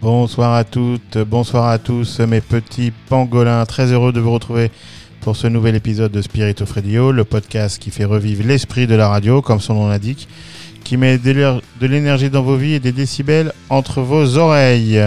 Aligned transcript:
Bonsoir 0.00 0.54
à 0.54 0.64
toutes, 0.64 1.18
bonsoir 1.18 1.68
à 1.68 1.78
tous 1.78 2.20
mes 2.20 2.40
petits 2.40 2.92
pangolins, 3.08 3.64
très 3.66 3.92
heureux 3.92 4.12
de 4.12 4.20
vous 4.20 4.32
retrouver 4.32 4.70
pour 5.20 5.34
ce 5.34 5.48
nouvel 5.48 5.74
épisode 5.74 6.12
de 6.12 6.22
Spirit 6.22 6.54
of 6.60 6.70
Radio, 6.70 7.10
le 7.10 7.24
podcast 7.24 7.80
qui 7.80 7.90
fait 7.90 8.04
revivre 8.04 8.46
l'esprit 8.46 8.86
de 8.86 8.94
la 8.94 9.08
radio, 9.08 9.42
comme 9.42 9.60
son 9.60 9.74
nom 9.74 9.88
l'indique, 9.88 10.28
qui 10.84 10.96
met 10.96 11.18
de 11.18 11.60
l'énergie 11.80 12.30
dans 12.30 12.42
vos 12.42 12.56
vies 12.56 12.74
et 12.74 12.80
des 12.80 12.92
décibels 12.92 13.52
entre 13.68 14.00
vos 14.02 14.36
oreilles. 14.36 15.02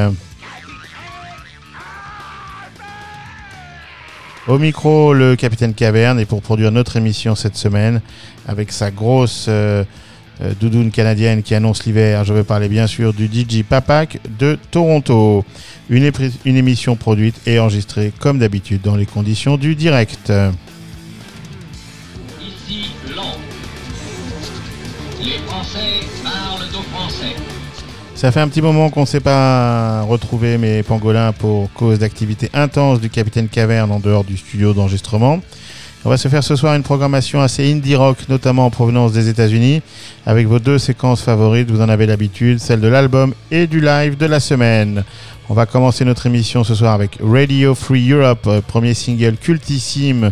Au 4.50 4.58
micro, 4.58 5.14
le 5.14 5.36
capitaine 5.36 5.76
Caverne, 5.76 6.20
et 6.20 6.26
pour 6.26 6.42
produire 6.42 6.72
notre 6.72 6.98
émission 6.98 7.36
cette 7.36 7.56
semaine, 7.56 8.02
avec 8.48 8.72
sa 8.72 8.90
grosse 8.90 9.46
euh, 9.48 9.84
euh, 10.42 10.54
doudoune 10.60 10.90
canadienne 10.90 11.44
qui 11.44 11.54
annonce 11.54 11.86
l'hiver, 11.86 12.26
je 12.26 12.34
vais 12.34 12.44
parler 12.44 12.68
bien 12.68 12.88
sûr 12.88 13.14
du 13.14 13.28
DJ 13.28 13.62
Papak 13.62 14.18
de 14.40 14.58
Toronto. 14.72 15.46
Une 15.92 16.12
émission 16.46 16.96
produite 16.96 17.40
et 17.46 17.60
enregistrée 17.60 18.12
comme 18.18 18.40
d'habitude 18.40 18.82
dans 18.82 18.96
les 18.96 19.06
conditions 19.06 19.56
du 19.56 19.76
direct. 19.76 20.34
Ça 28.20 28.34
fait 28.34 28.42
un 28.42 28.50
petit 28.50 28.62
moment 28.62 28.90
qu'on 28.90 29.04
ne 29.04 29.06
s'est 29.06 29.22
pas 29.22 30.02
retrouvé 30.02 30.58
mes 30.58 30.84
pangolins 30.84 31.32
pour 31.32 31.72
cause 31.72 32.00
d'activité 32.00 32.50
intense 32.54 33.00
du 33.00 33.10
capitaine 33.10 33.48
Caverne 33.48 33.94
en 33.94 34.02
dehors 34.02 34.26
du 34.26 34.36
studio 34.36 34.74
d'enregistrement. 34.74 35.40
On 36.04 36.10
va 36.10 36.18
se 36.18 36.28
faire 36.28 36.44
ce 36.44 36.58
soir 36.58 36.76
une 36.76 36.84
programmation 36.84 37.40
assez 37.40 37.72
indie 37.72 37.96
rock, 37.96 38.18
notamment 38.28 38.66
en 38.66 38.72
provenance 38.72 39.14
des 39.14 39.30
États-Unis, 39.30 39.82
avec 40.26 40.48
vos 40.48 40.60
deux 40.60 40.78
séquences 40.78 41.22
favorites, 41.22 41.72
vous 41.72 41.80
en 41.80 41.88
avez 41.88 42.08
l'habitude, 42.08 42.60
celle 42.60 42.82
de 42.82 42.90
l'album 42.90 43.34
et 43.52 43.68
du 43.68 43.80
live 43.80 44.18
de 44.18 44.26
la 44.26 44.42
semaine. 44.42 45.06
On 45.48 45.54
va 45.54 45.66
commencer 45.66 46.04
notre 46.04 46.26
émission 46.26 46.66
ce 46.66 46.76
soir 46.76 46.94
avec 46.94 47.20
Radio 47.24 47.74
Free 47.74 48.12
Europe, 48.12 48.50
premier 48.68 48.96
single 48.96 49.38
cultissime 49.38 50.32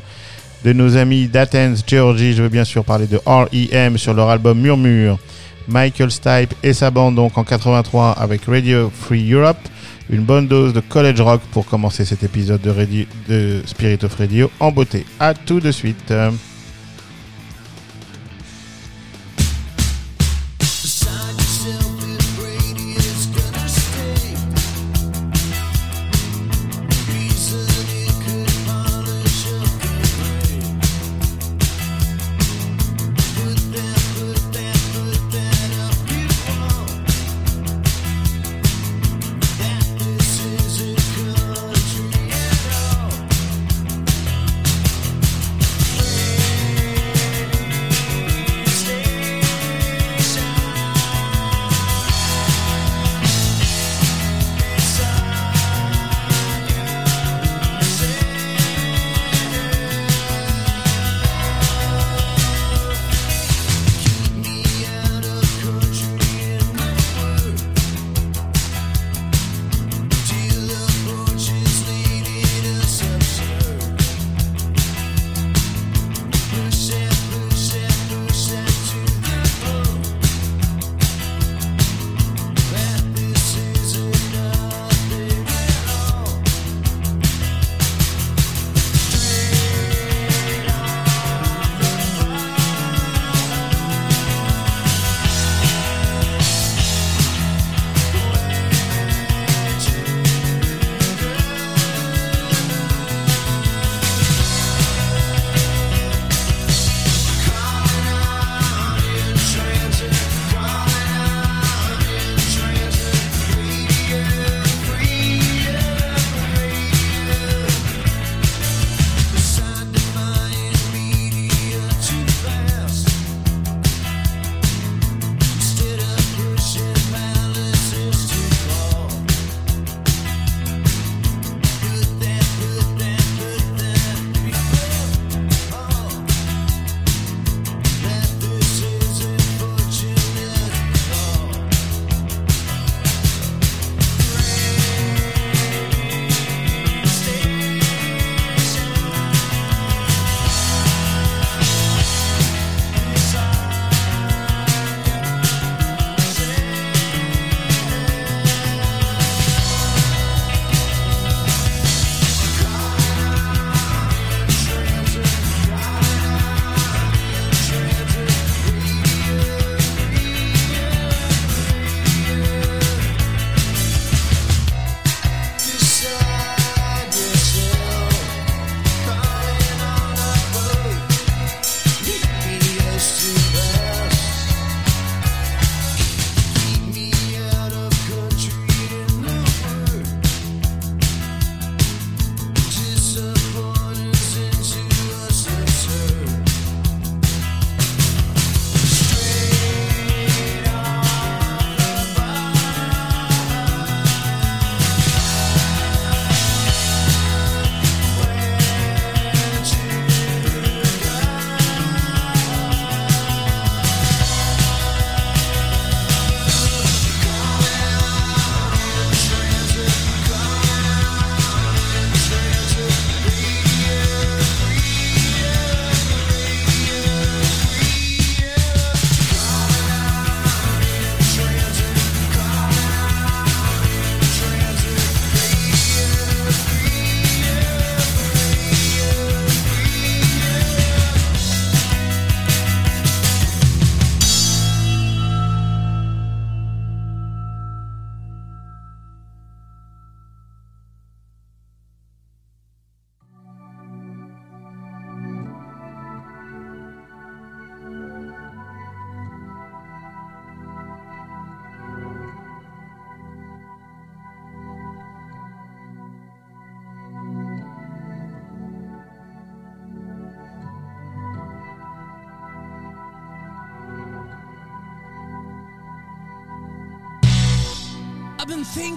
de 0.65 0.73
nos 0.73 0.97
amis 0.97 1.29
d'Athens, 1.29 1.85
Georgie. 1.87 2.33
Je 2.33 2.43
veux 2.43 2.49
bien 2.49 2.65
sûr 2.65 2.83
parler 2.83 3.07
de 3.07 3.15
R.E.M. 3.25 3.97
sur 3.97 4.13
leur 4.13 4.29
album 4.29 4.59
Murmure. 4.59 5.17
Michael 5.67 6.11
Stipe 6.11 6.53
et 6.63 6.73
sa 6.73 6.91
bande 6.91 7.15
donc 7.15 7.37
en 7.37 7.43
83 7.43 8.11
avec 8.11 8.45
Radio 8.45 8.89
Free 8.93 9.31
Europe. 9.31 9.57
Une 10.09 10.21
bonne 10.23 10.47
dose 10.47 10.73
de 10.73 10.79
college 10.79 11.19
rock 11.19 11.41
pour 11.51 11.65
commencer 11.65 12.05
cet 12.05 12.23
épisode 12.23 12.61
de, 12.61 12.73
de 13.27 13.61
Spirit 13.65 13.99
of 14.03 14.15
Radio 14.15 14.49
en 14.59 14.71
beauté. 14.71 15.05
À 15.19 15.33
tout 15.33 15.59
de 15.59 15.71
suite. 15.71 16.13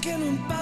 que 0.01 0.17
non 0.17 0.37
parla 0.49 0.60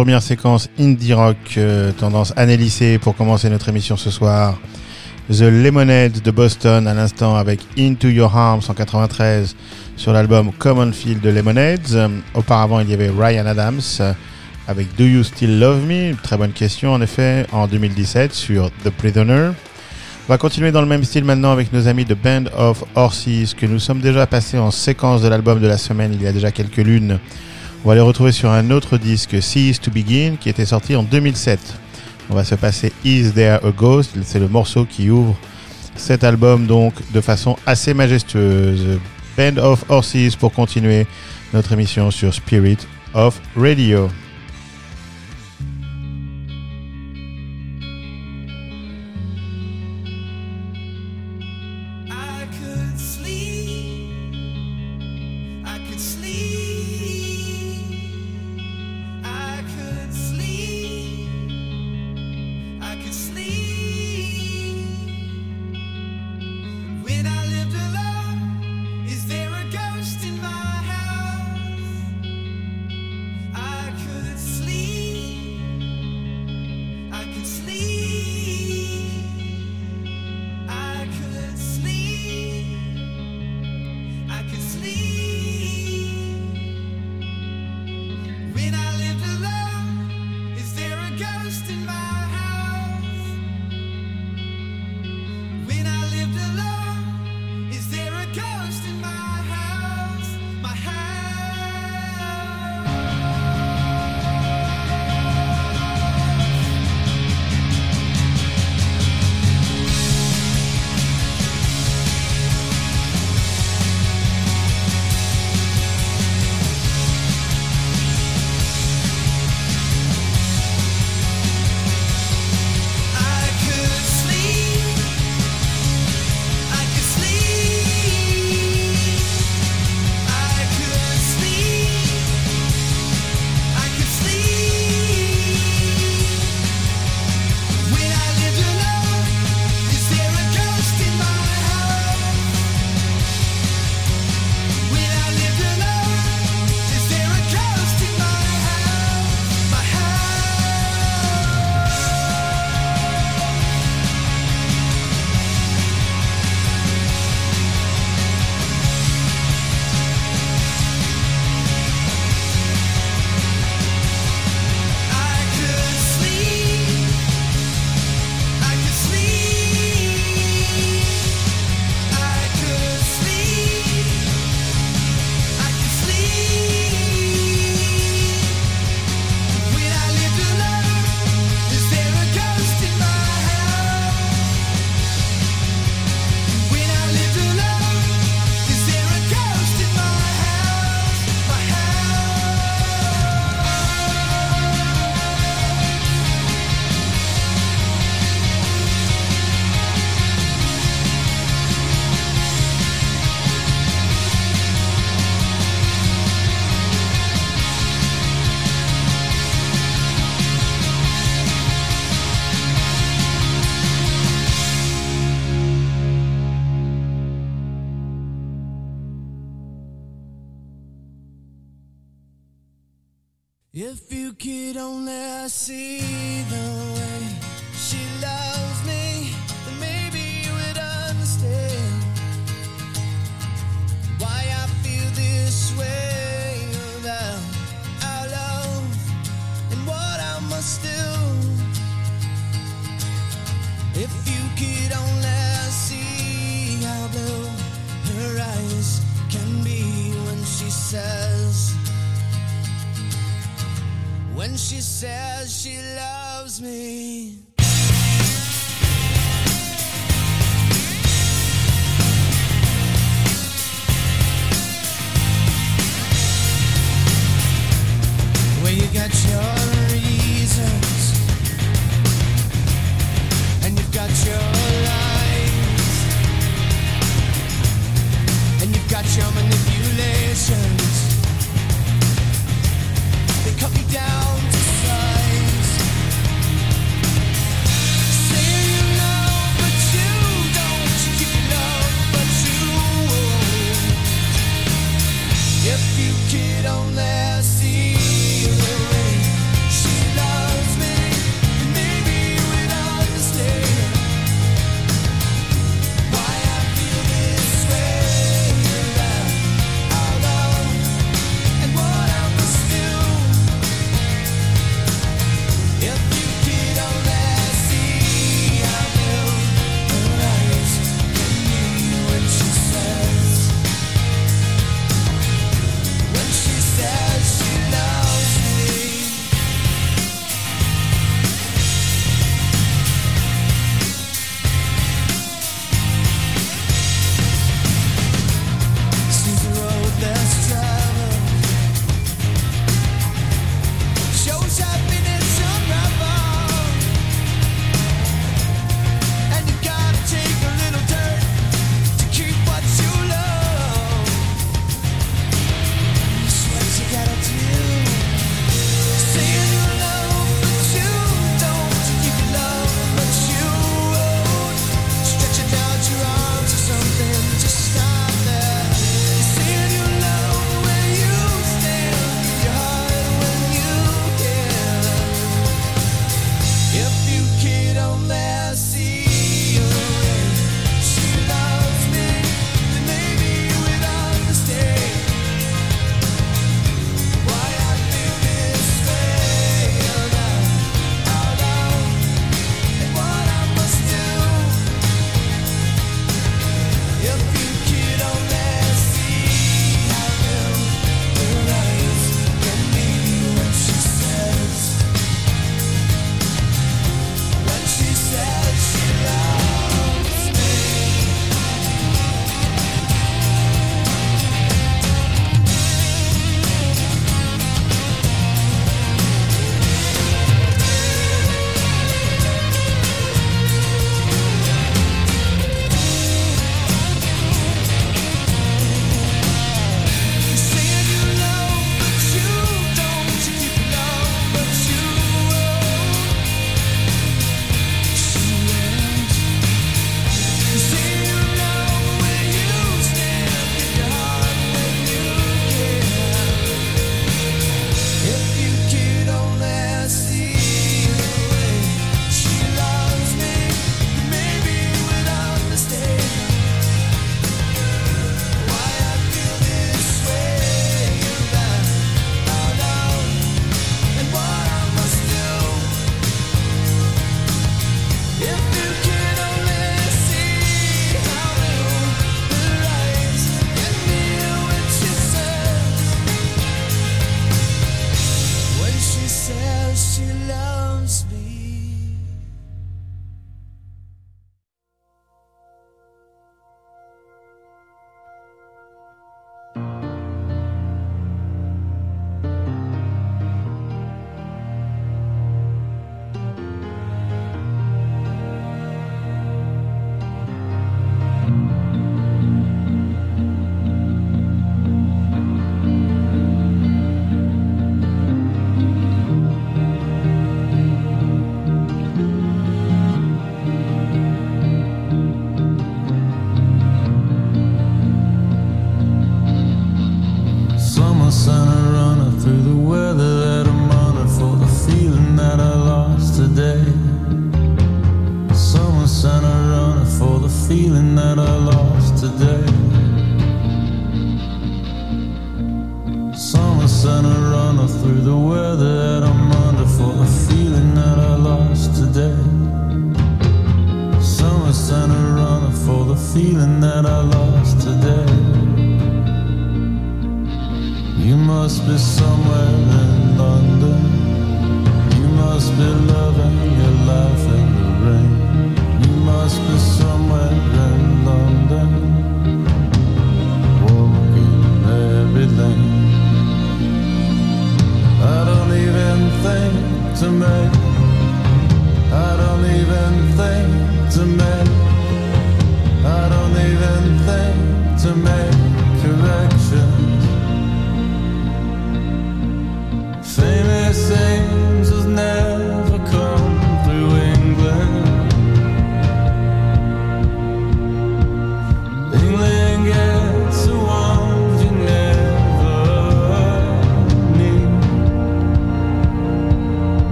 première 0.00 0.22
séquence 0.22 0.70
indie 0.78 1.12
rock, 1.12 1.36
euh, 1.58 1.92
tendance 1.92 2.32
année 2.34 2.58
pour 3.02 3.14
commencer 3.14 3.50
notre 3.50 3.68
émission 3.68 3.98
ce 3.98 4.10
soir. 4.10 4.58
The 5.30 5.42
Lemonheads 5.42 6.22
de 6.24 6.30
Boston 6.30 6.88
à 6.88 6.94
l'instant 6.94 7.36
avec 7.36 7.60
Into 7.78 8.08
Your 8.08 8.34
Arms 8.34 8.62
en 8.66 8.72
93 8.72 9.54
sur 9.98 10.14
l'album 10.14 10.52
Common 10.58 10.90
Field 10.92 11.20
de 11.20 11.28
Lemonheads. 11.28 11.92
Euh, 11.92 12.08
auparavant, 12.32 12.80
il 12.80 12.88
y 12.88 12.94
avait 12.94 13.10
Ryan 13.10 13.44
Adams 13.44 13.82
avec 14.66 14.86
Do 14.96 15.04
You 15.04 15.22
Still 15.22 15.60
Love 15.60 15.84
Me? 15.86 16.14
Très 16.22 16.38
bonne 16.38 16.52
question 16.52 16.94
en 16.94 17.02
effet 17.02 17.44
en 17.52 17.66
2017 17.66 18.32
sur 18.32 18.70
The 18.82 18.88
Prisoner. 18.88 19.50
On 20.28 20.32
va 20.32 20.38
continuer 20.38 20.72
dans 20.72 20.80
le 20.80 20.88
même 20.88 21.04
style 21.04 21.26
maintenant 21.26 21.52
avec 21.52 21.74
nos 21.74 21.88
amis 21.88 22.06
de 22.06 22.14
Band 22.14 22.44
of 22.56 22.84
Horses 22.94 23.52
que 23.54 23.66
nous 23.66 23.78
sommes 23.78 24.00
déjà 24.00 24.26
passés 24.26 24.56
en 24.56 24.70
séquence 24.70 25.20
de 25.20 25.28
l'album 25.28 25.60
de 25.60 25.66
la 25.66 25.76
semaine 25.76 26.12
il 26.14 26.22
y 26.22 26.26
a 26.26 26.32
déjà 26.32 26.50
quelques 26.52 26.78
lunes. 26.78 27.18
On 27.82 27.88
va 27.88 27.94
les 27.94 28.02
retrouver 28.02 28.32
sur 28.32 28.50
un 28.50 28.70
autre 28.70 28.98
disque, 28.98 29.40
Cease 29.40 29.80
to 29.80 29.90
Begin, 29.90 30.36
qui 30.38 30.50
était 30.50 30.66
sorti 30.66 30.94
en 30.94 31.02
2007. 31.02 31.58
On 32.28 32.34
va 32.34 32.44
se 32.44 32.54
passer 32.54 32.92
Is 33.04 33.30
There 33.32 33.58
a 33.64 33.70
Ghost? 33.70 34.18
C'est 34.22 34.38
le 34.38 34.48
morceau 34.48 34.84
qui 34.84 35.08
ouvre 35.08 35.34
cet 35.96 36.22
album 36.22 36.66
donc 36.66 36.92
de 37.12 37.22
façon 37.22 37.56
assez 37.64 37.94
majestueuse. 37.94 38.98
Band 39.34 39.56
of 39.56 39.84
Horses 39.88 40.36
pour 40.38 40.52
continuer 40.52 41.06
notre 41.54 41.72
émission 41.72 42.10
sur 42.10 42.34
Spirit 42.34 42.78
of 43.14 43.40
Radio. 43.56 44.10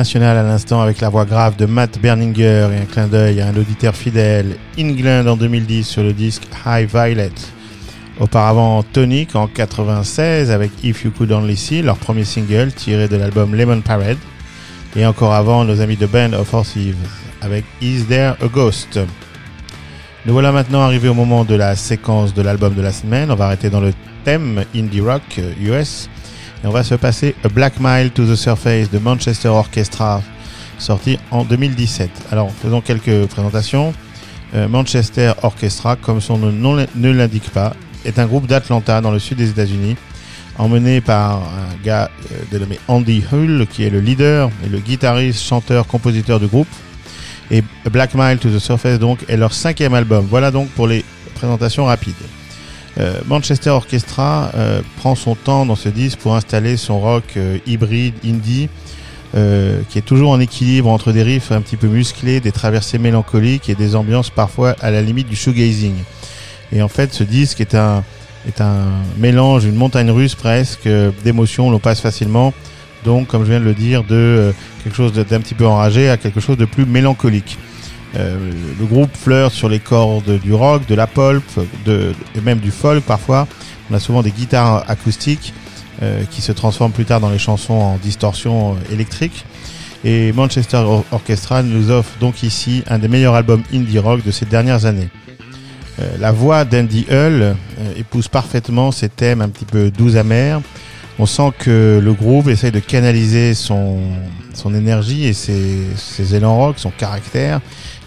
À 0.00 0.42
l'instant 0.42 0.80
avec 0.80 1.02
la 1.02 1.10
voix 1.10 1.26
grave 1.26 1.56
de 1.56 1.66
Matt 1.66 2.00
Berninger 2.00 2.68
et 2.72 2.80
un 2.80 2.86
clin 2.86 3.06
d'œil 3.06 3.42
à 3.42 3.48
un 3.48 3.54
auditeur 3.54 3.94
fidèle, 3.94 4.56
England 4.78 5.26
en 5.26 5.36
2010 5.36 5.86
sur 5.86 6.02
le 6.02 6.14
disque 6.14 6.44
High 6.64 6.88
Violet. 6.88 7.30
Auparavant, 8.18 8.82
Tonic 8.82 9.36
en 9.36 9.46
96 9.46 10.50
avec 10.50 10.70
If 10.82 11.04
You 11.04 11.10
Could 11.10 11.30
Only 11.32 11.54
See, 11.54 11.82
leur 11.82 11.98
premier 11.98 12.24
single 12.24 12.72
tiré 12.72 13.08
de 13.08 13.16
l'album 13.16 13.54
Lemon 13.54 13.82
Parade. 13.82 14.16
Et 14.96 15.04
encore 15.04 15.34
avant, 15.34 15.66
nos 15.66 15.82
amis 15.82 15.96
de 15.96 16.06
Band 16.06 16.32
of 16.32 16.54
Horses 16.54 16.94
avec 17.42 17.66
Is 17.82 18.04
There 18.04 18.36
a 18.40 18.48
Ghost? 18.48 18.98
Nous 20.24 20.32
voilà 20.32 20.50
maintenant 20.50 20.80
arrivés 20.80 21.10
au 21.10 21.14
moment 21.14 21.44
de 21.44 21.56
la 21.56 21.76
séquence 21.76 22.32
de 22.32 22.40
l'album 22.40 22.72
de 22.74 22.80
la 22.80 22.92
semaine. 22.92 23.30
On 23.30 23.34
va 23.34 23.44
arrêter 23.44 23.68
dans 23.68 23.82
le 23.82 23.92
thème 24.24 24.64
Indie 24.74 25.02
Rock 25.02 25.22
euh, 25.38 25.52
US 25.60 26.08
et 26.62 26.66
on 26.66 26.70
va 26.70 26.82
se 26.82 26.94
passer 26.94 27.34
A 27.44 27.48
Black 27.48 27.74
Mile 27.80 28.10
to 28.10 28.24
the 28.24 28.36
Surface 28.36 28.90
de 28.90 28.98
Manchester 28.98 29.48
Orchestra, 29.48 30.22
sorti 30.78 31.18
en 31.30 31.44
2017. 31.44 32.10
Alors, 32.32 32.50
faisons 32.52 32.80
quelques 32.80 33.26
présentations. 33.28 33.94
Euh, 34.54 34.68
Manchester 34.68 35.32
Orchestra, 35.42 35.96
comme 35.96 36.20
son 36.20 36.38
nom 36.38 36.86
ne 36.94 37.10
l'indique 37.10 37.50
pas, 37.50 37.74
est 38.04 38.18
un 38.18 38.26
groupe 38.26 38.46
d'Atlanta 38.46 39.00
dans 39.00 39.10
le 39.10 39.18
sud 39.18 39.38
des 39.38 39.50
États-Unis, 39.50 39.96
emmené 40.58 41.00
par 41.00 41.36
un 41.36 41.84
gars 41.84 42.10
euh, 42.32 42.34
dénommé 42.50 42.78
Andy 42.88 43.22
Hull, 43.32 43.66
qui 43.70 43.84
est 43.84 43.90
le 43.90 44.00
leader 44.00 44.50
et 44.64 44.68
le 44.68 44.78
guitariste, 44.78 45.42
chanteur, 45.42 45.86
compositeur 45.86 46.40
du 46.40 46.46
groupe. 46.46 46.68
Et 47.50 47.64
Black 47.90 48.14
Mile 48.14 48.38
to 48.38 48.48
the 48.48 48.58
Surface, 48.58 48.98
donc, 48.98 49.24
est 49.28 49.36
leur 49.36 49.52
cinquième 49.52 49.94
album. 49.94 50.26
Voilà 50.28 50.50
donc 50.50 50.68
pour 50.70 50.86
les 50.86 51.04
présentations 51.34 51.86
rapides. 51.86 52.14
Euh, 52.98 53.20
Manchester 53.26 53.70
Orchestra 53.70 54.50
euh, 54.54 54.82
prend 54.96 55.14
son 55.14 55.34
temps 55.34 55.64
dans 55.64 55.76
ce 55.76 55.88
disque 55.88 56.18
pour 56.18 56.34
installer 56.34 56.76
son 56.76 56.98
rock 57.00 57.24
euh, 57.36 57.58
hybride 57.66 58.14
indie 58.24 58.68
qui 59.88 59.96
est 59.96 60.04
toujours 60.04 60.32
en 60.32 60.40
équilibre 60.40 60.88
entre 60.88 61.12
des 61.12 61.22
riffs 61.22 61.52
un 61.52 61.60
petit 61.60 61.76
peu 61.76 61.86
musclés, 61.86 62.40
des 62.40 62.50
traversées 62.50 62.98
mélancoliques 62.98 63.68
et 63.68 63.76
des 63.76 63.94
ambiances 63.94 64.28
parfois 64.28 64.74
à 64.80 64.90
la 64.90 65.02
limite 65.02 65.28
du 65.28 65.36
shoegazing. 65.36 65.94
Et 66.72 66.82
en 66.82 66.88
fait, 66.88 67.14
ce 67.14 67.22
disque 67.22 67.60
est 67.60 67.76
un 67.76 68.02
mélange, 69.18 69.66
une 69.66 69.76
montagne 69.76 70.10
russe 70.10 70.34
presque 70.34 70.88
d'émotions, 71.22 71.70
l'on 71.70 71.78
passe 71.78 72.00
facilement. 72.00 72.52
Donc, 73.04 73.28
comme 73.28 73.44
je 73.44 73.50
viens 73.50 73.60
de 73.60 73.66
le 73.66 73.74
dire, 73.74 74.02
de 74.02 74.52
quelque 74.82 74.96
chose 74.96 75.12
d'un 75.12 75.38
petit 75.38 75.54
peu 75.54 75.64
enragé 75.64 76.10
à 76.10 76.16
quelque 76.16 76.40
chose 76.40 76.56
de 76.56 76.64
plus 76.64 76.84
mélancolique. 76.84 77.56
Euh, 78.16 78.52
le 78.78 78.86
groupe 78.86 79.10
flirte 79.16 79.52
sur 79.52 79.68
les 79.68 79.78
cordes 79.78 80.38
du 80.40 80.52
rock, 80.52 80.86
de 80.86 80.94
la 80.94 81.06
pulp, 81.06 81.44
de, 81.84 82.12
et 82.34 82.40
même 82.40 82.58
du 82.58 82.70
folk 82.70 83.04
parfois. 83.04 83.46
On 83.90 83.94
a 83.94 84.00
souvent 84.00 84.22
des 84.22 84.30
guitares 84.30 84.84
acoustiques 84.88 85.54
euh, 86.02 86.22
qui 86.30 86.42
se 86.42 86.52
transforment 86.52 86.92
plus 86.92 87.04
tard 87.04 87.20
dans 87.20 87.30
les 87.30 87.38
chansons 87.38 87.74
en 87.74 87.96
distorsion 87.98 88.72
euh, 88.72 88.92
électrique. 88.92 89.44
Et 90.04 90.32
Manchester 90.32 90.82
Orchestra 91.12 91.62
nous 91.62 91.90
offre 91.90 92.10
donc 92.20 92.42
ici 92.42 92.82
un 92.88 92.98
des 92.98 93.08
meilleurs 93.08 93.34
albums 93.34 93.62
indie 93.72 93.98
rock 93.98 94.24
de 94.24 94.30
ces 94.30 94.46
dernières 94.46 94.86
années. 94.86 95.10
la 96.18 96.32
voix 96.32 96.64
d'Andy 96.64 97.04
Hull 97.10 97.54
épouse 97.98 98.26
parfaitement 98.26 98.92
ces 98.92 99.10
thèmes 99.10 99.42
un 99.42 99.50
petit 99.50 99.66
peu 99.66 99.90
doux 99.90 100.16
amers. 100.16 100.62
On 101.18 101.26
sent 101.26 101.52
que 101.58 102.00
le 102.02 102.12
groupe 102.14 102.48
essaye 102.48 102.72
de 102.72 102.78
canaliser 102.78 103.52
son, 103.52 103.98
son 104.54 104.74
énergie 104.74 105.26
et 105.26 105.34
ses, 105.34 105.80
ses 105.96 106.34
élans 106.34 106.56
rock, 106.56 106.78
son 106.78 106.88
caractère, 106.88 107.60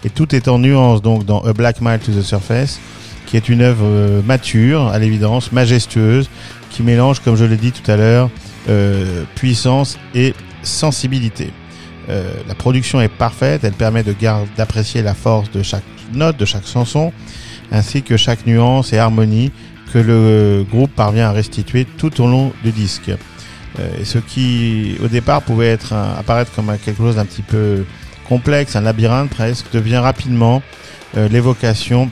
et 0.04 0.10
tout 0.10 0.34
est 0.34 0.48
en 0.48 0.58
nuance 0.58 1.02
donc 1.02 1.24
dans 1.24 1.40
A 1.40 1.52
Black 1.52 1.80
Mile 1.80 1.98
to 1.98 2.12
the 2.12 2.22
Surface, 2.22 2.78
qui 3.26 3.36
est 3.36 3.48
une 3.48 3.62
œuvre 3.62 3.84
euh, 3.84 4.22
mature, 4.22 4.88
à 4.88 4.98
l'évidence, 4.98 5.52
majestueuse, 5.52 6.28
qui 6.70 6.82
mélange, 6.82 7.20
comme 7.20 7.36
je 7.36 7.44
l'ai 7.44 7.56
dit 7.56 7.72
tout 7.72 7.90
à 7.90 7.96
l'heure, 7.96 8.30
euh, 8.68 9.24
puissance 9.34 9.98
et 10.14 10.34
sensibilité. 10.62 11.50
Euh, 12.10 12.30
la 12.46 12.54
production 12.54 13.00
est 13.00 13.08
parfaite, 13.08 13.64
elle 13.64 13.72
permet 13.72 14.02
de 14.02 14.14
d'apprécier 14.56 15.02
la 15.02 15.14
force 15.14 15.50
de 15.50 15.62
chaque 15.62 15.84
note, 16.12 16.36
de 16.36 16.44
chaque 16.44 16.66
chanson, 16.66 17.12
ainsi 17.72 18.02
que 18.02 18.16
chaque 18.16 18.46
nuance 18.46 18.92
et 18.92 18.98
harmonie 18.98 19.52
que 19.92 19.98
le 19.98 20.66
groupe 20.70 20.90
parvient 20.94 21.28
à 21.28 21.32
restituer 21.32 21.86
tout 21.86 22.20
au 22.20 22.26
long 22.26 22.52
du 22.62 22.72
disque. 22.72 23.10
et 24.00 24.04
ce 24.04 24.18
qui, 24.18 24.96
au 25.02 25.08
départ, 25.08 25.42
pouvait 25.42 25.68
être 25.68 25.92
apparaître 25.92 26.52
comme 26.52 26.76
quelque 26.84 26.98
chose 26.98 27.16
d'un 27.16 27.24
petit 27.24 27.42
peu 27.42 27.84
complexe, 28.24 28.76
un 28.76 28.80
labyrinthe 28.80 29.30
presque, 29.30 29.66
devient 29.72 29.98
rapidement 29.98 30.62
euh, 31.16 31.28
l'évocation 31.28 32.10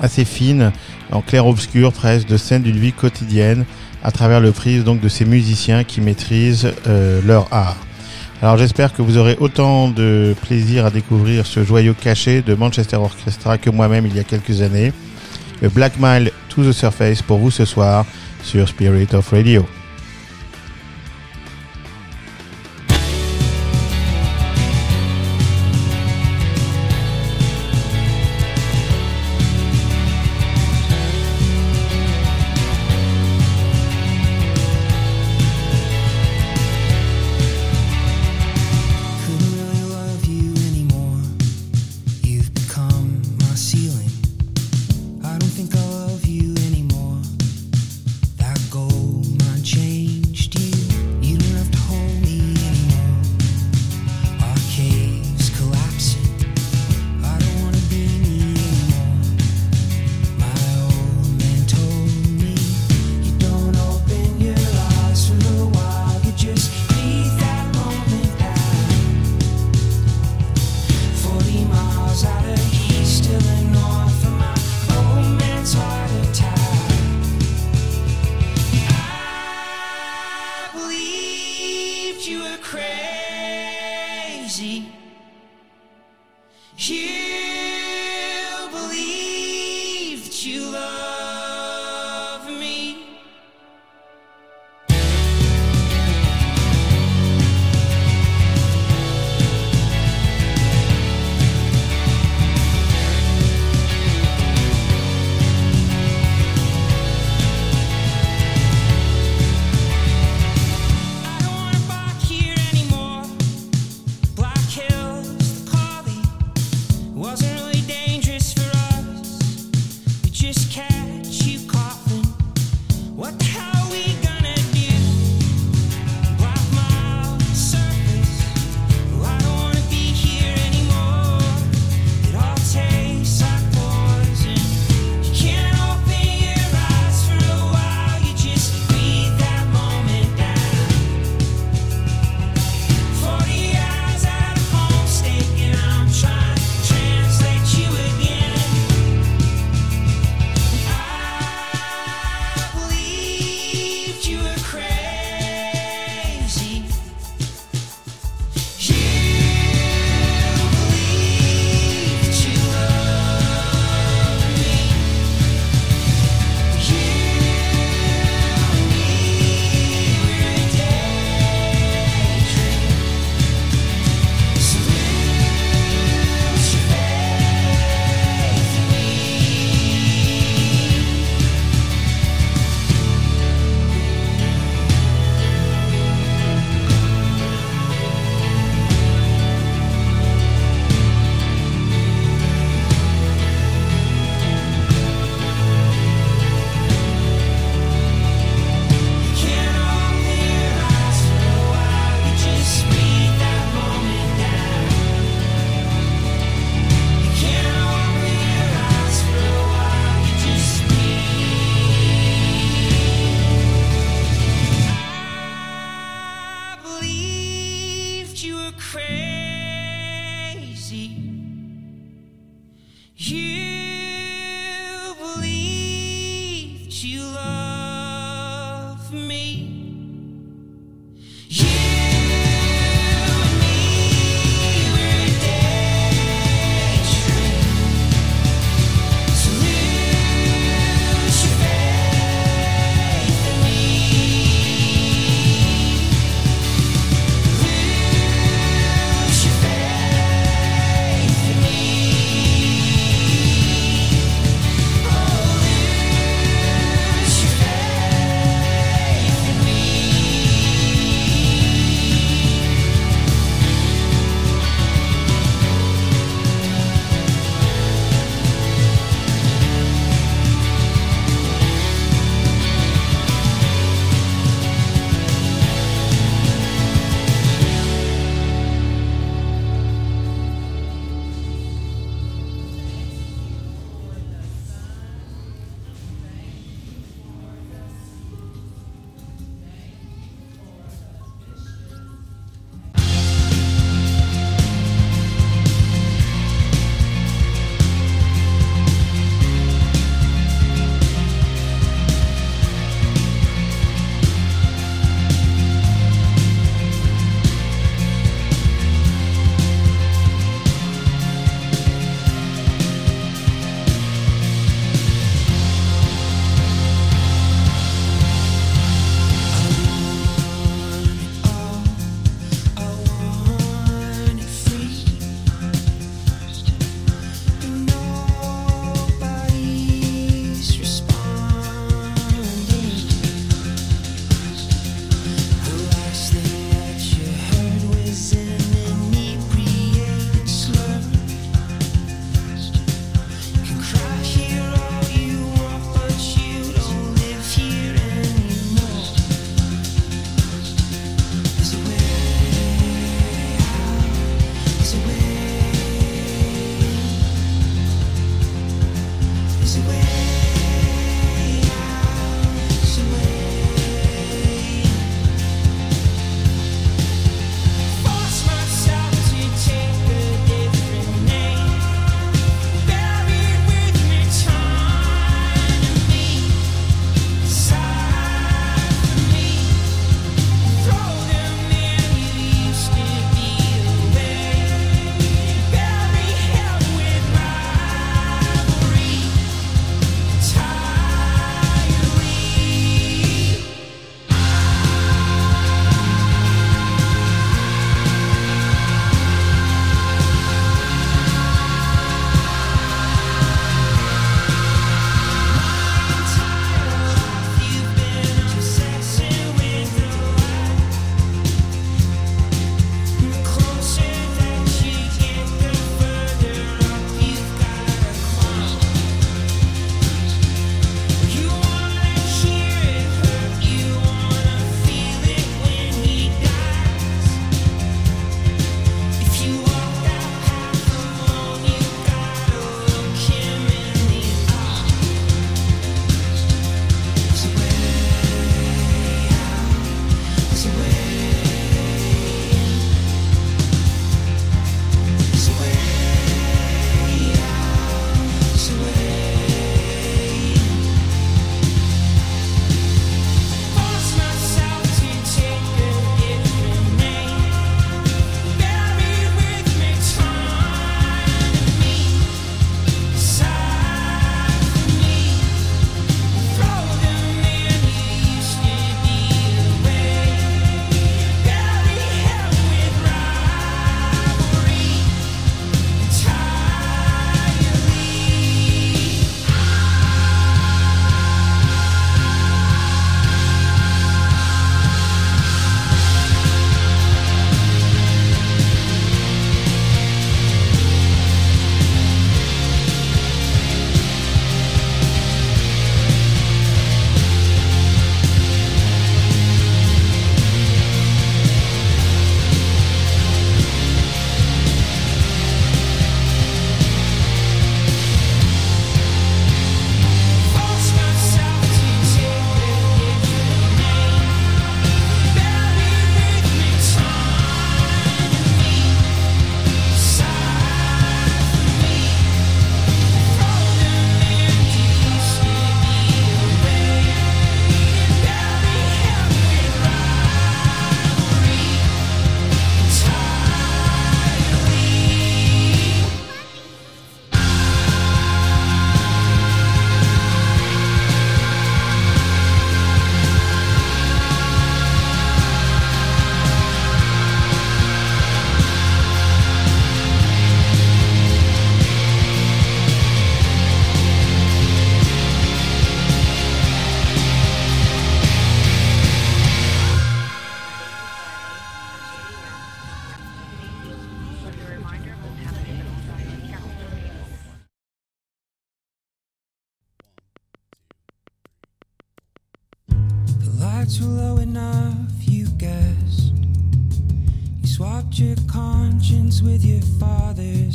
assez 0.00 0.24
fine, 0.24 0.72
en 1.10 1.20
clair-obscur 1.20 1.92
presque, 1.92 2.28
de 2.28 2.36
scènes 2.36 2.62
d'une 2.62 2.78
vie 2.78 2.92
quotidienne 2.92 3.64
à 4.02 4.12
travers 4.12 4.40
le 4.40 4.52
prisme 4.52 4.84
donc 4.84 5.00
de 5.00 5.08
ces 5.08 5.24
musiciens 5.24 5.84
qui 5.84 6.00
maîtrisent 6.00 6.72
euh, 6.86 7.20
leur 7.24 7.48
art. 7.52 7.76
Alors 8.42 8.58
j'espère 8.58 8.92
que 8.92 9.00
vous 9.00 9.16
aurez 9.16 9.36
autant 9.40 9.88
de 9.88 10.34
plaisir 10.42 10.84
à 10.84 10.90
découvrir 10.90 11.46
ce 11.46 11.64
joyau 11.64 11.94
caché 11.94 12.42
de 12.42 12.54
Manchester 12.54 12.96
Orchestra 12.96 13.56
que 13.56 13.70
moi-même 13.70 14.06
il 14.06 14.14
y 14.14 14.20
a 14.20 14.24
quelques 14.24 14.60
années. 14.60 14.92
Le 15.62 15.70
Black 15.70 15.94
Mile 15.98 16.30
to 16.50 16.62
the 16.62 16.72
Surface 16.72 17.22
pour 17.22 17.38
vous 17.38 17.50
ce 17.50 17.64
soir 17.64 18.04
sur 18.42 18.68
Spirit 18.68 19.08
of 19.14 19.30
Radio. 19.30 19.66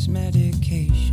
Medication. 0.08 1.11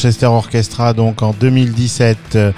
Manchester 0.00 0.28
Orchestra, 0.28 0.94
donc 0.94 1.20
en 1.20 1.34
2017, 1.34 2.16
euh, 2.34 2.52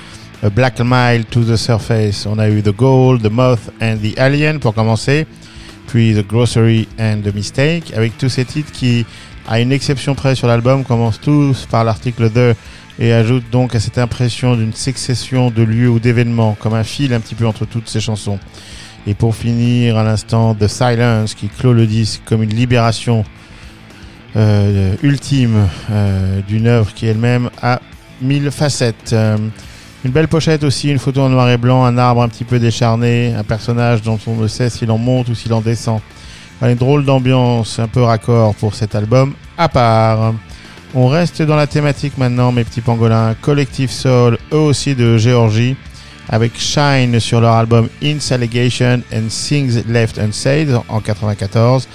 Black 0.54 0.78
Mile 0.78 1.24
to 1.24 1.42
the 1.42 1.56
Surface. 1.56 2.24
On 2.24 2.38
a 2.38 2.48
eu 2.48 2.62
The 2.62 2.70
Gold, 2.70 3.20
The 3.20 3.32
Moth 3.32 3.72
and 3.82 3.96
The 3.96 4.16
Alien 4.16 4.60
pour 4.60 4.74
commencer, 4.74 5.26
puis 5.88 6.14
The 6.14 6.24
Grocery 6.24 6.86
and 7.00 7.22
The 7.24 7.34
Mistake, 7.34 7.92
avec 7.96 8.16
tous 8.16 8.28
ces 8.28 8.44
titres 8.44 8.70
qui, 8.70 9.04
à 9.48 9.58
une 9.58 9.72
exception 9.72 10.14
près 10.14 10.36
sur 10.36 10.46
l'album, 10.46 10.84
commencent 10.84 11.20
tous 11.20 11.66
par 11.66 11.82
l'article 11.82 12.30
The 12.30 12.56
et 13.00 13.12
ajoutent 13.12 13.50
donc 13.50 13.74
à 13.74 13.80
cette 13.80 13.98
impression 13.98 14.54
d'une 14.54 14.72
succession 14.72 15.50
de 15.50 15.64
lieux 15.64 15.88
ou 15.88 15.98
d'événements, 15.98 16.56
comme 16.60 16.74
un 16.74 16.84
fil 16.84 17.12
un 17.12 17.18
petit 17.18 17.34
peu 17.34 17.48
entre 17.48 17.64
toutes 17.64 17.88
ces 17.88 17.98
chansons. 17.98 18.38
Et 19.08 19.14
pour 19.14 19.34
finir, 19.34 19.96
à 19.96 20.04
l'instant, 20.04 20.54
The 20.54 20.68
Silence 20.68 21.34
qui 21.34 21.48
clôt 21.48 21.72
le 21.72 21.88
disque 21.88 22.22
comme 22.24 22.44
une 22.44 22.54
libération 22.54 23.24
euh, 24.34 24.94
ultime 25.02 25.68
euh, 25.90 26.40
d'une 26.48 26.66
œuvre 26.66 26.92
qui 26.94 27.06
elle-même 27.06 27.50
a 27.60 27.80
mille 28.20 28.50
facettes. 28.50 29.12
Euh, 29.12 29.36
une 30.04 30.10
belle 30.10 30.28
pochette 30.28 30.64
aussi, 30.64 30.90
une 30.90 30.98
photo 30.98 31.20
en 31.20 31.28
noir 31.28 31.48
et 31.50 31.58
blanc, 31.58 31.84
un 31.84 31.98
arbre 31.98 32.22
un 32.22 32.28
petit 32.28 32.44
peu 32.44 32.58
décharné, 32.58 33.34
un 33.36 33.44
personnage 33.44 34.02
dont 34.02 34.18
on 34.26 34.34
ne 34.34 34.48
sait 34.48 34.70
s'il 34.70 34.90
en 34.90 34.98
monte 34.98 35.28
ou 35.28 35.34
s'il 35.34 35.52
en 35.52 35.60
descend. 35.60 36.00
Une 36.62 36.76
drôle 36.76 37.04
d'ambiance, 37.04 37.78
un 37.78 37.88
peu 37.88 38.02
raccord 38.02 38.54
pour 38.54 38.74
cet 38.74 38.94
album 38.94 39.34
à 39.58 39.68
part. 39.68 40.34
On 40.94 41.08
reste 41.08 41.42
dans 41.42 41.56
la 41.56 41.66
thématique 41.66 42.18
maintenant, 42.18 42.52
mes 42.52 42.64
petits 42.64 42.80
pangolins. 42.80 43.34
Collective 43.40 43.90
Soul, 43.90 44.38
eux 44.52 44.56
aussi 44.56 44.94
de 44.94 45.18
Géorgie, 45.18 45.76
avec 46.28 46.58
Shine 46.58 47.18
sur 47.20 47.40
leur 47.40 47.54
album 47.54 47.88
In's 48.02 48.30
Allegation 48.32 49.02
and 49.12 49.28
Things 49.28 49.82
Left 49.88 50.18
Unsaid 50.18 50.78
en 50.88 51.00
94 51.00 51.88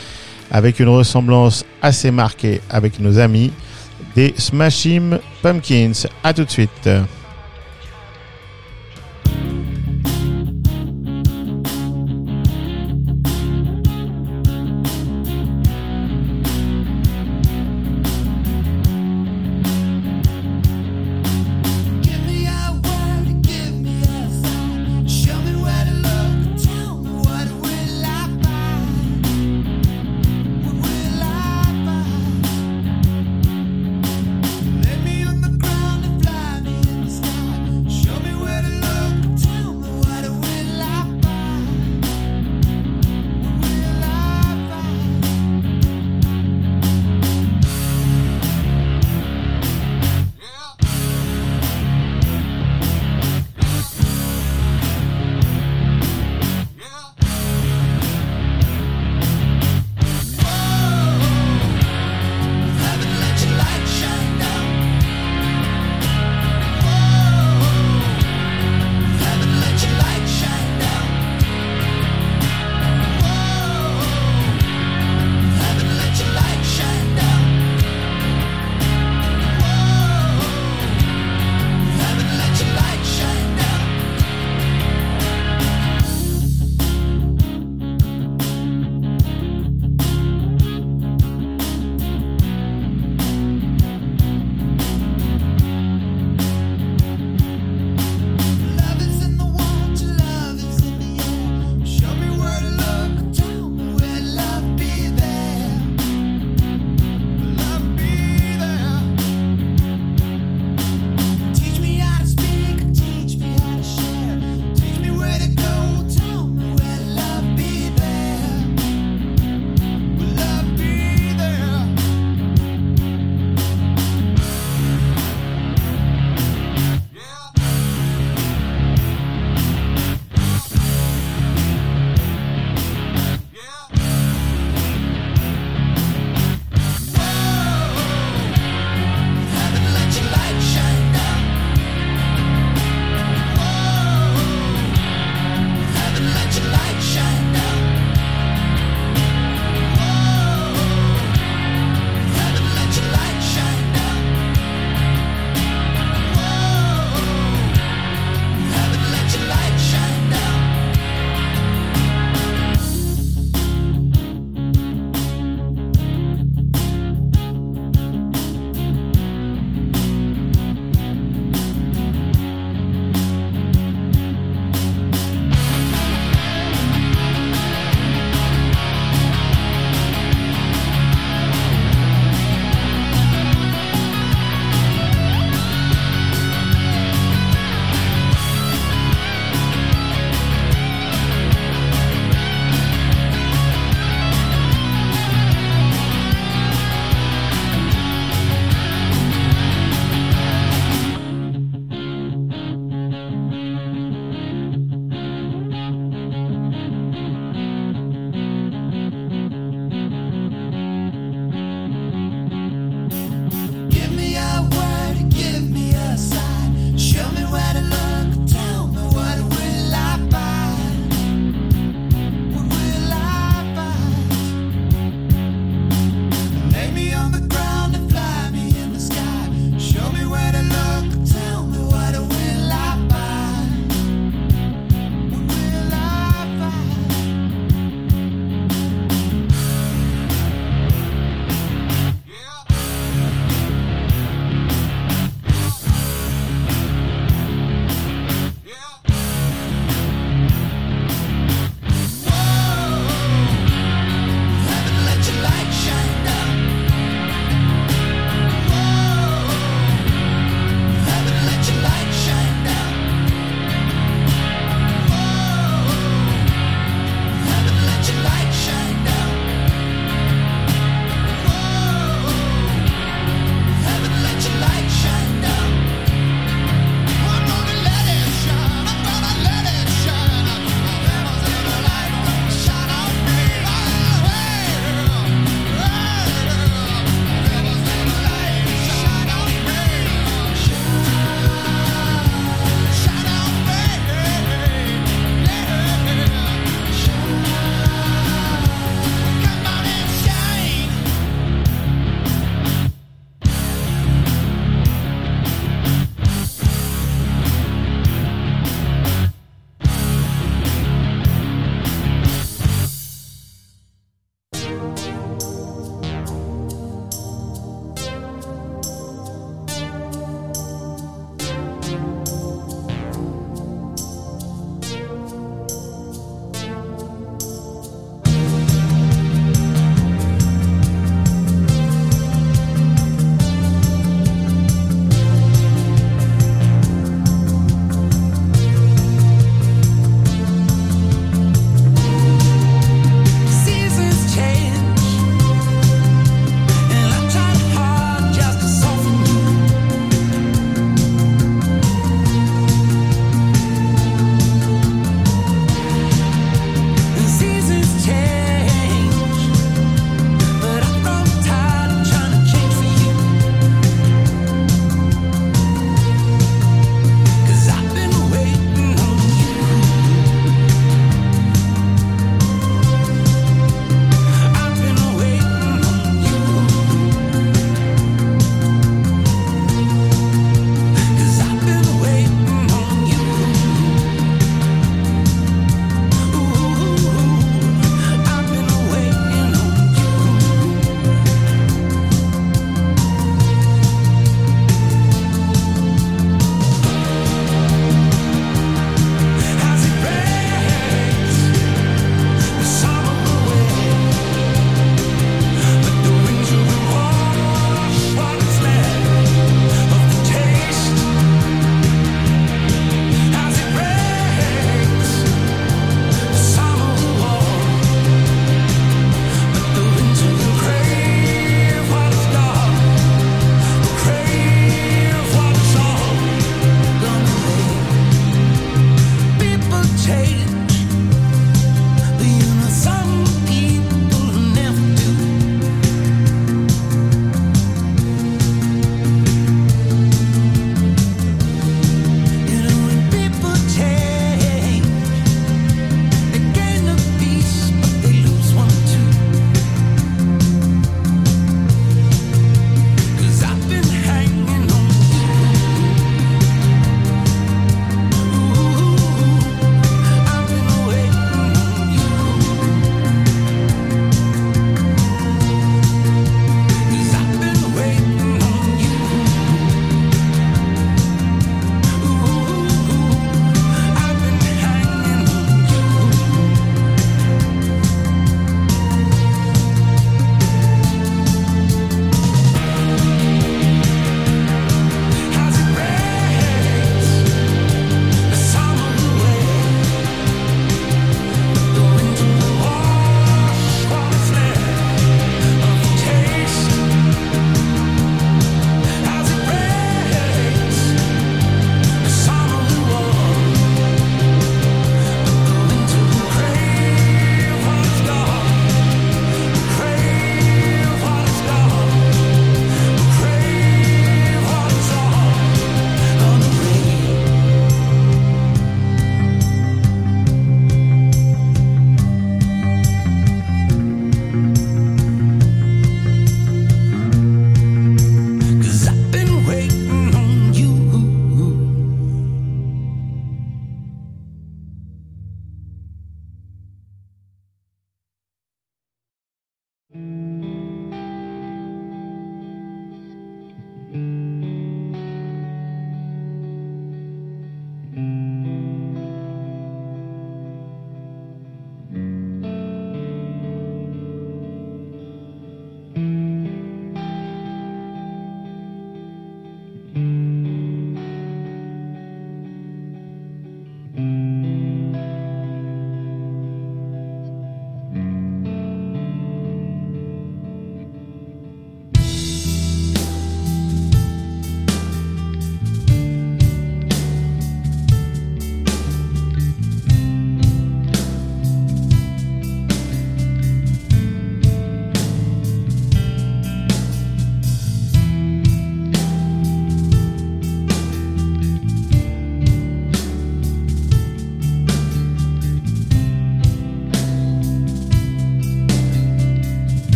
avec 0.52 0.80
une 0.80 0.90
ressemblance 0.90 1.66
assez 1.82 2.12
marquée 2.12 2.62
avec 2.70 3.00
nos 3.00 3.20
amis 3.20 3.52
des 4.16 4.34
Smashing 4.38 5.18
Pumpkins. 5.42 6.08
À 6.24 6.34
tout 6.34 6.44
de 6.44 6.50
suite. 6.50 6.90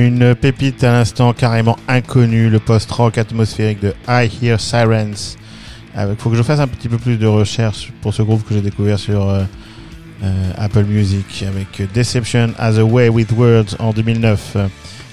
Une 0.00 0.34
pépite 0.34 0.82
à 0.82 0.92
l'instant 0.92 1.34
carrément 1.34 1.76
inconnue, 1.86 2.48
le 2.48 2.58
post-rock 2.58 3.18
atmosphérique 3.18 3.80
de 3.80 3.92
I 4.08 4.30
Hear 4.40 4.58
Sirens. 4.58 5.36
Il 5.94 6.16
faut 6.16 6.30
que 6.30 6.36
je 6.36 6.42
fasse 6.42 6.58
un 6.58 6.68
petit 6.68 6.88
peu 6.88 6.96
plus 6.96 7.18
de 7.18 7.26
recherche 7.26 7.92
pour 8.00 8.14
ce 8.14 8.22
groupe 8.22 8.42
que 8.48 8.54
j'ai 8.54 8.62
découvert 8.62 8.98
sur 8.98 9.28
euh, 9.28 9.42
euh, 10.24 10.52
Apple 10.56 10.84
Music 10.84 11.44
avec 11.46 11.92
Deception 11.92 12.54
as 12.58 12.78
a 12.78 12.82
Way 12.82 13.10
with 13.10 13.30
Words 13.32 13.76
en 13.78 13.92
2009 13.92 14.52
euh, 14.56 14.68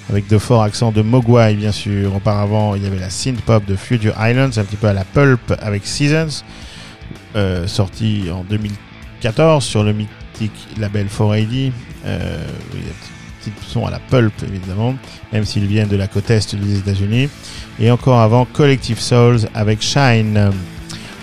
avec 0.08 0.26
de 0.26 0.38
forts 0.38 0.62
accents 0.62 0.90
de 0.90 1.02
Mogwai 1.02 1.52
bien 1.52 1.72
sûr. 1.72 2.16
Auparavant 2.16 2.74
il 2.74 2.82
y 2.82 2.86
avait 2.86 2.98
la 2.98 3.10
synth 3.10 3.42
pop 3.42 3.62
de 3.66 3.76
Future 3.76 4.14
Islands 4.18 4.56
un 4.56 4.64
petit 4.64 4.76
peu 4.76 4.86
à 4.86 4.94
la 4.94 5.04
pulp 5.04 5.54
avec 5.60 5.86
Seasons 5.86 6.42
euh, 7.36 7.66
sorti 7.66 8.30
en 8.32 8.42
2014 8.44 9.62
sur 9.62 9.84
le 9.84 9.92
mythique 9.92 10.66
label 10.78 11.08
4AD. 11.08 11.72
Petits 13.50 13.70
sons 13.70 13.86
à 13.86 13.90
la 13.90 13.98
pulp 13.98 14.32
évidemment 14.42 14.94
même 15.32 15.44
s'ils 15.44 15.66
viennent 15.66 15.88
de 15.88 15.96
la 15.96 16.06
côte 16.06 16.30
est 16.30 16.54
des 16.54 16.78
États-Unis. 16.78 17.28
Et 17.80 17.90
encore 17.90 18.20
avant, 18.20 18.44
Collective 18.44 19.00
Souls 19.00 19.40
avec 19.54 19.82
Shine. 19.82 20.50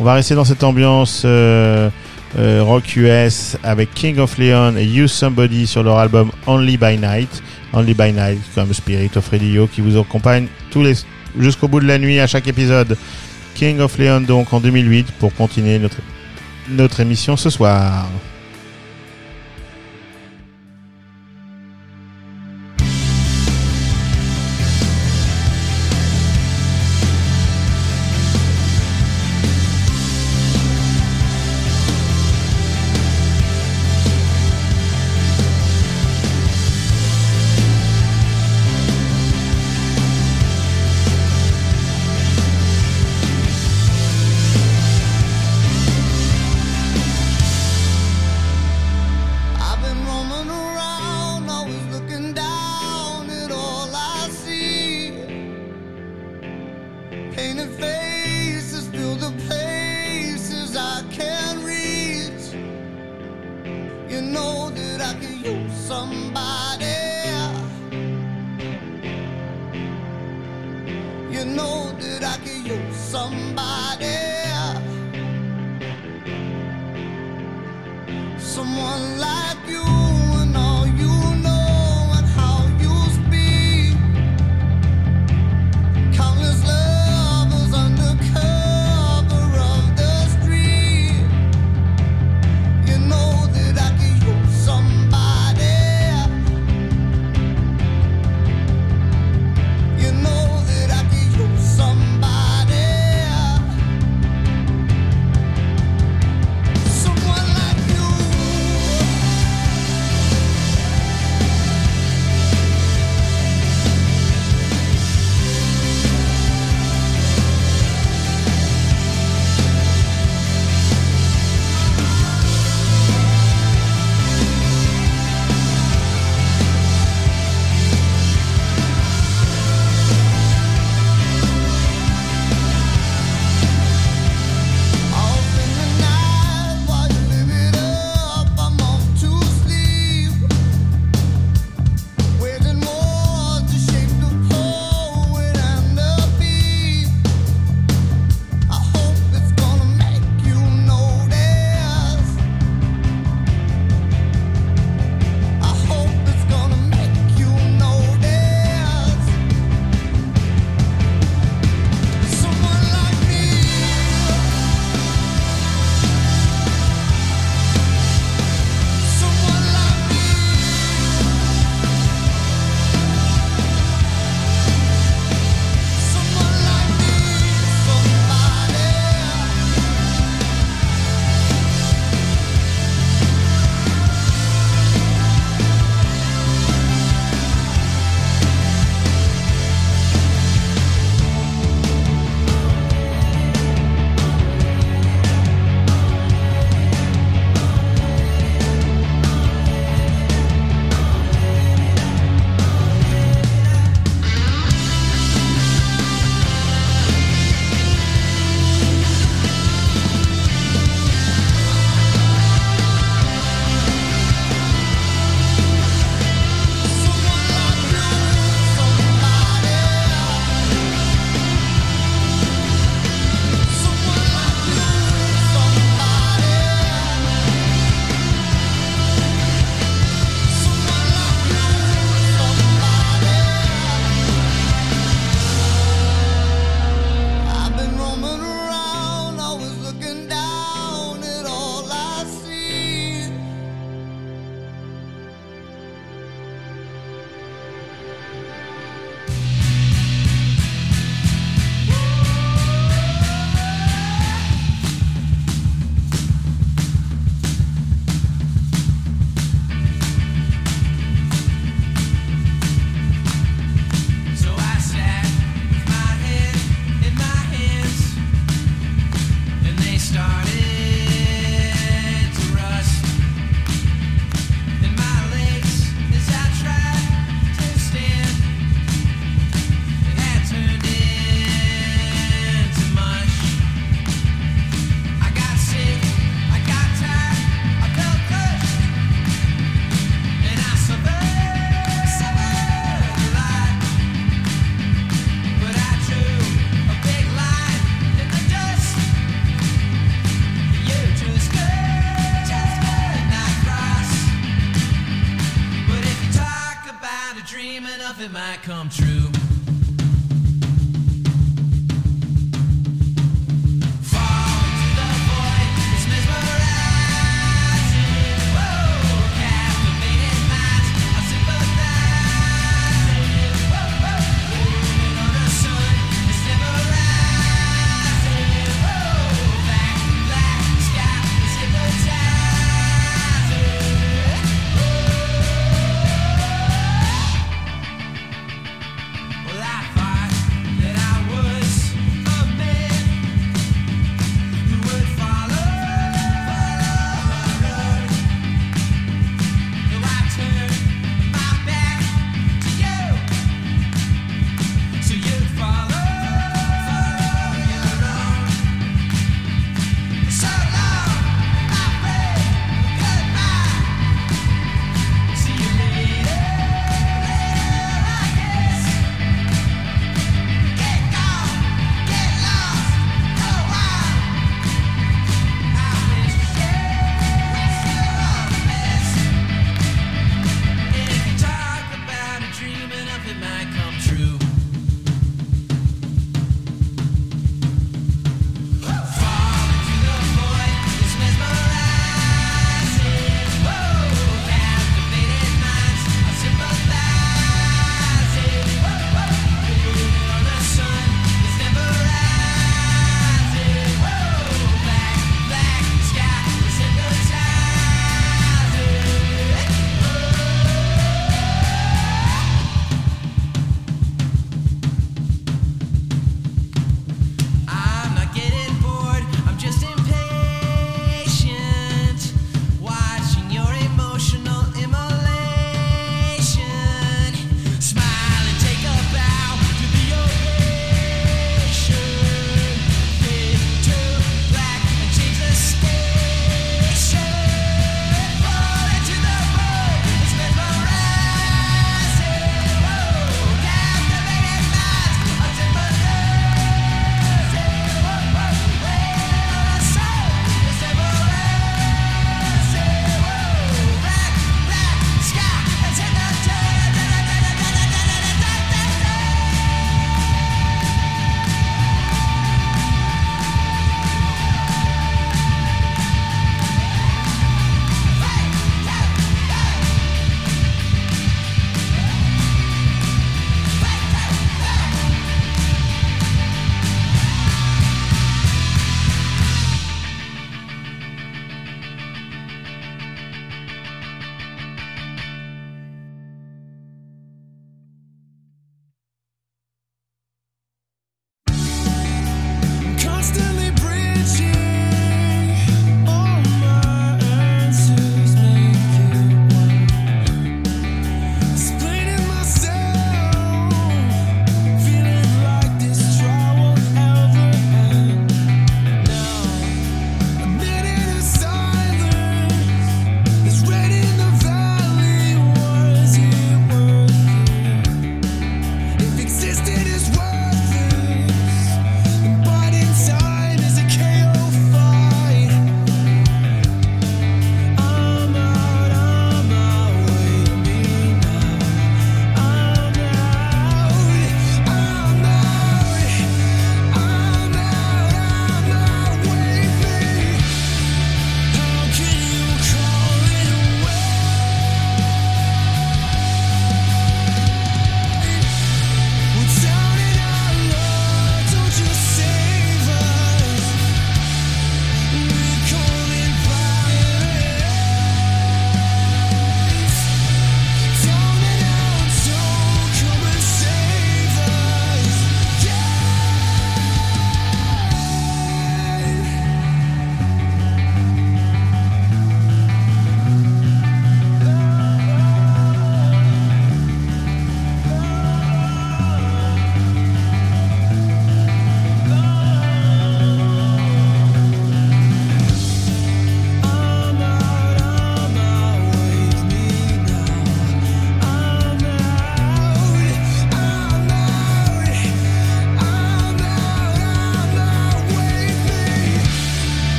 On 0.00 0.04
va 0.04 0.14
rester 0.14 0.34
dans 0.34 0.44
cette 0.44 0.62
ambiance 0.62 1.22
euh, 1.24 1.90
euh, 2.38 2.62
rock 2.62 2.96
US 2.96 3.56
avec 3.64 3.92
King 3.94 4.18
of 4.18 4.38
Leon 4.38 4.76
et 4.76 4.84
Use 4.84 5.10
Somebody 5.10 5.66
sur 5.66 5.82
leur 5.82 5.98
album 5.98 6.30
Only 6.46 6.76
by 6.76 6.96
Night. 6.96 7.42
Only 7.72 7.94
by 7.94 8.12
Night, 8.12 8.40
comme 8.54 8.72
Spirit 8.72 9.10
of 9.16 9.28
Radio, 9.28 9.66
qui 9.66 9.80
vous 9.80 9.98
accompagne 9.98 10.46
jusqu'au 11.38 11.68
bout 11.68 11.80
de 11.80 11.86
la 11.86 11.98
nuit 11.98 12.20
à 12.20 12.26
chaque 12.26 12.48
épisode. 12.48 12.96
King 13.54 13.80
of 13.80 13.98
Leon 13.98 14.20
donc 14.20 14.52
en 14.52 14.60
2008 14.60 15.12
pour 15.18 15.34
continuer 15.34 15.78
notre, 15.80 15.98
notre 16.68 17.00
émission 17.00 17.36
ce 17.36 17.50
soir. 17.50 18.06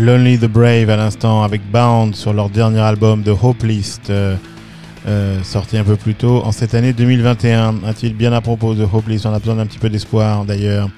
Lonely 0.00 0.38
the 0.38 0.46
Brave 0.46 0.88
à 0.88 0.96
l'instant 0.96 1.42
avec 1.42 1.60
Bound 1.70 2.14
sur 2.14 2.32
leur 2.32 2.48
dernier 2.48 2.80
album 2.80 3.22
The 3.22 3.32
Hope 3.42 3.62
List, 3.64 4.08
euh, 4.08 4.34
euh, 5.06 5.42
sorti 5.42 5.76
un 5.76 5.84
peu 5.84 5.96
plus 5.96 6.14
tôt 6.14 6.42
en 6.44 6.52
cette 6.52 6.74
année 6.74 6.92
2021. 6.94 7.74
Un 7.84 7.92
titre 7.92 8.16
bien 8.16 8.32
à 8.32 8.40
propos 8.40 8.74
de 8.74 8.82
Hope 8.90 9.08
List, 9.08 9.26
on 9.26 9.32
a 9.34 9.38
besoin 9.38 9.56
d'un 9.56 9.66
petit 9.66 9.78
peu 9.78 9.90
d'espoir 9.90 10.44
d'ailleurs. 10.46 10.88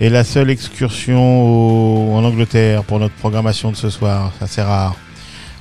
Et 0.00 0.10
la 0.10 0.22
seule 0.24 0.50
excursion 0.50 1.42
au- 1.42 2.14
en 2.14 2.22
Angleterre 2.24 2.84
pour 2.84 3.00
notre 3.00 3.14
programmation 3.14 3.70
de 3.72 3.76
ce 3.76 3.90
soir, 3.90 4.32
c'est 4.38 4.44
assez 4.44 4.62
rare. 4.62 4.94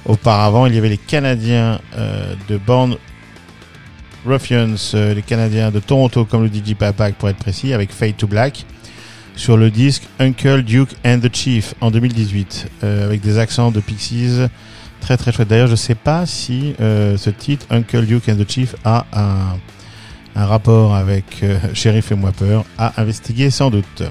Auparavant, 0.06 0.68
il 0.68 0.76
y 0.76 0.78
avait 0.78 0.90
les 0.90 0.98
Canadiens 0.98 1.80
euh, 1.98 2.36
de 2.50 2.58
Born 2.58 2.98
Ruffians, 4.28 4.76
euh, 4.94 5.14
les 5.16 5.22
Canadiens 5.24 5.72
de 5.72 5.80
Toronto, 5.80 6.26
comme 6.26 6.44
le 6.44 6.50
dit 6.50 6.62
J. 6.64 6.76
Papak 6.76 7.16
pour 7.16 7.30
être 7.30 7.38
précis, 7.38 7.74
avec 7.74 7.92
Fade 7.92 8.16
to 8.18 8.28
Black, 8.28 8.66
sur 9.36 9.58
le 9.58 9.70
disque 9.70 10.04
Uncle 10.20 10.64
Duke 10.64 10.96
and 11.06 11.20
the 11.20 11.34
Chief 11.36 11.74
en 11.82 11.92
2018, 11.92 12.68
euh, 12.84 13.06
avec 13.06 13.22
des 13.22 13.38
accents 13.38 13.72
de 13.72 13.80
Pixies 13.80 14.48
très 15.02 15.18
très 15.18 15.32
chouette. 15.32 15.48
D'ailleurs, 15.48 15.68
je 15.68 15.76
sais 15.76 15.96
pas 15.96 16.26
si 16.26 16.74
euh, 16.82 17.18
ce 17.18 17.30
titre 17.30 17.66
Uncle 17.70 18.06
Duke 18.06 18.28
and 18.30 18.38
the 18.38 18.50
Chief 18.50 18.76
a 18.84 19.06
un, 19.14 19.58
un 20.36 20.46
rapport 20.46 20.96
avec 20.96 21.26
euh, 21.44 21.58
Sheriff 21.74 22.12
et 22.12 22.16
moi 22.16 22.32
peur, 22.32 22.66
à 22.78 23.00
investiguer 23.02 23.50
sans 23.50 23.70
doute. 23.70 24.04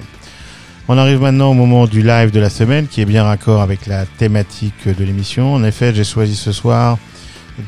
On 0.87 0.97
arrive 0.97 1.19
maintenant 1.19 1.49
au 1.49 1.53
moment 1.53 1.87
du 1.87 2.03
live 2.03 2.31
de 2.31 2.39
la 2.39 2.49
semaine 2.49 2.87
qui 2.87 3.01
est 3.01 3.05
bien 3.05 3.23
raccord 3.23 3.61
avec 3.61 3.87
la 3.87 4.05
thématique 4.05 4.87
de 4.87 5.03
l'émission. 5.03 5.53
En 5.55 5.63
effet, 5.63 5.93
j'ai 5.95 6.03
choisi 6.03 6.35
ce 6.35 6.51
soir 6.51 6.99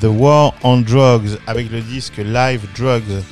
The 0.02 0.08
War 0.08 0.54
on 0.64 0.78
Drugs 0.78 1.38
avec 1.48 1.72
le 1.72 1.82
disque 1.82 2.18
Live 2.18 2.62
Drugs 2.78 3.24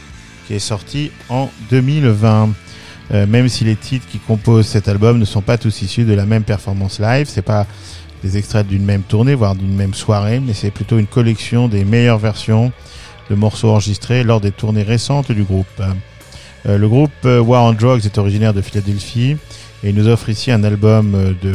qui 0.47 0.55
est 0.55 0.59
sorti 0.59 1.11
en 1.29 1.49
2020. 1.69 2.49
Euh, 3.13 3.27
même 3.27 3.49
si 3.49 3.63
les 3.63 3.75
titres 3.75 4.07
qui 4.07 4.17
composent 4.17 4.67
cet 4.67 4.87
album 4.87 5.19
ne 5.19 5.25
sont 5.25 5.41
pas 5.41 5.57
tous 5.57 5.81
issus 5.81 6.05
de 6.05 6.13
la 6.13 6.25
même 6.25 6.43
performance 6.43 6.99
live, 6.99 7.27
c'est 7.29 7.43
pas 7.43 7.67
des 8.23 8.37
extraits 8.37 8.65
d'une 8.65 8.83
même 8.83 9.03
tournée, 9.03 9.35
voire 9.35 9.55
d'une 9.55 9.75
même 9.75 9.93
soirée, 9.93 10.39
mais 10.39 10.53
c'est 10.53 10.71
plutôt 10.71 10.97
une 10.97 11.05
collection 11.05 11.67
des 11.67 11.85
meilleures 11.85 12.17
versions 12.17 12.71
de 13.29 13.35
morceaux 13.35 13.69
enregistrés 13.69 14.23
lors 14.23 14.41
des 14.41 14.51
tournées 14.51 14.83
récentes 14.83 15.31
du 15.31 15.43
groupe. 15.43 15.67
Euh, 16.67 16.77
le 16.77 16.87
groupe 16.87 17.11
euh, 17.25 17.39
War 17.39 17.63
on 17.63 17.73
Drugs 17.73 18.05
est 18.05 18.17
originaire 18.17 18.53
de 18.53 18.61
Philadelphie 18.61 19.37
et 19.83 19.89
il 19.89 19.95
nous 19.95 20.07
offre 20.07 20.29
ici 20.29 20.49
un 20.49 20.63
album 20.63 21.35
de 21.43 21.53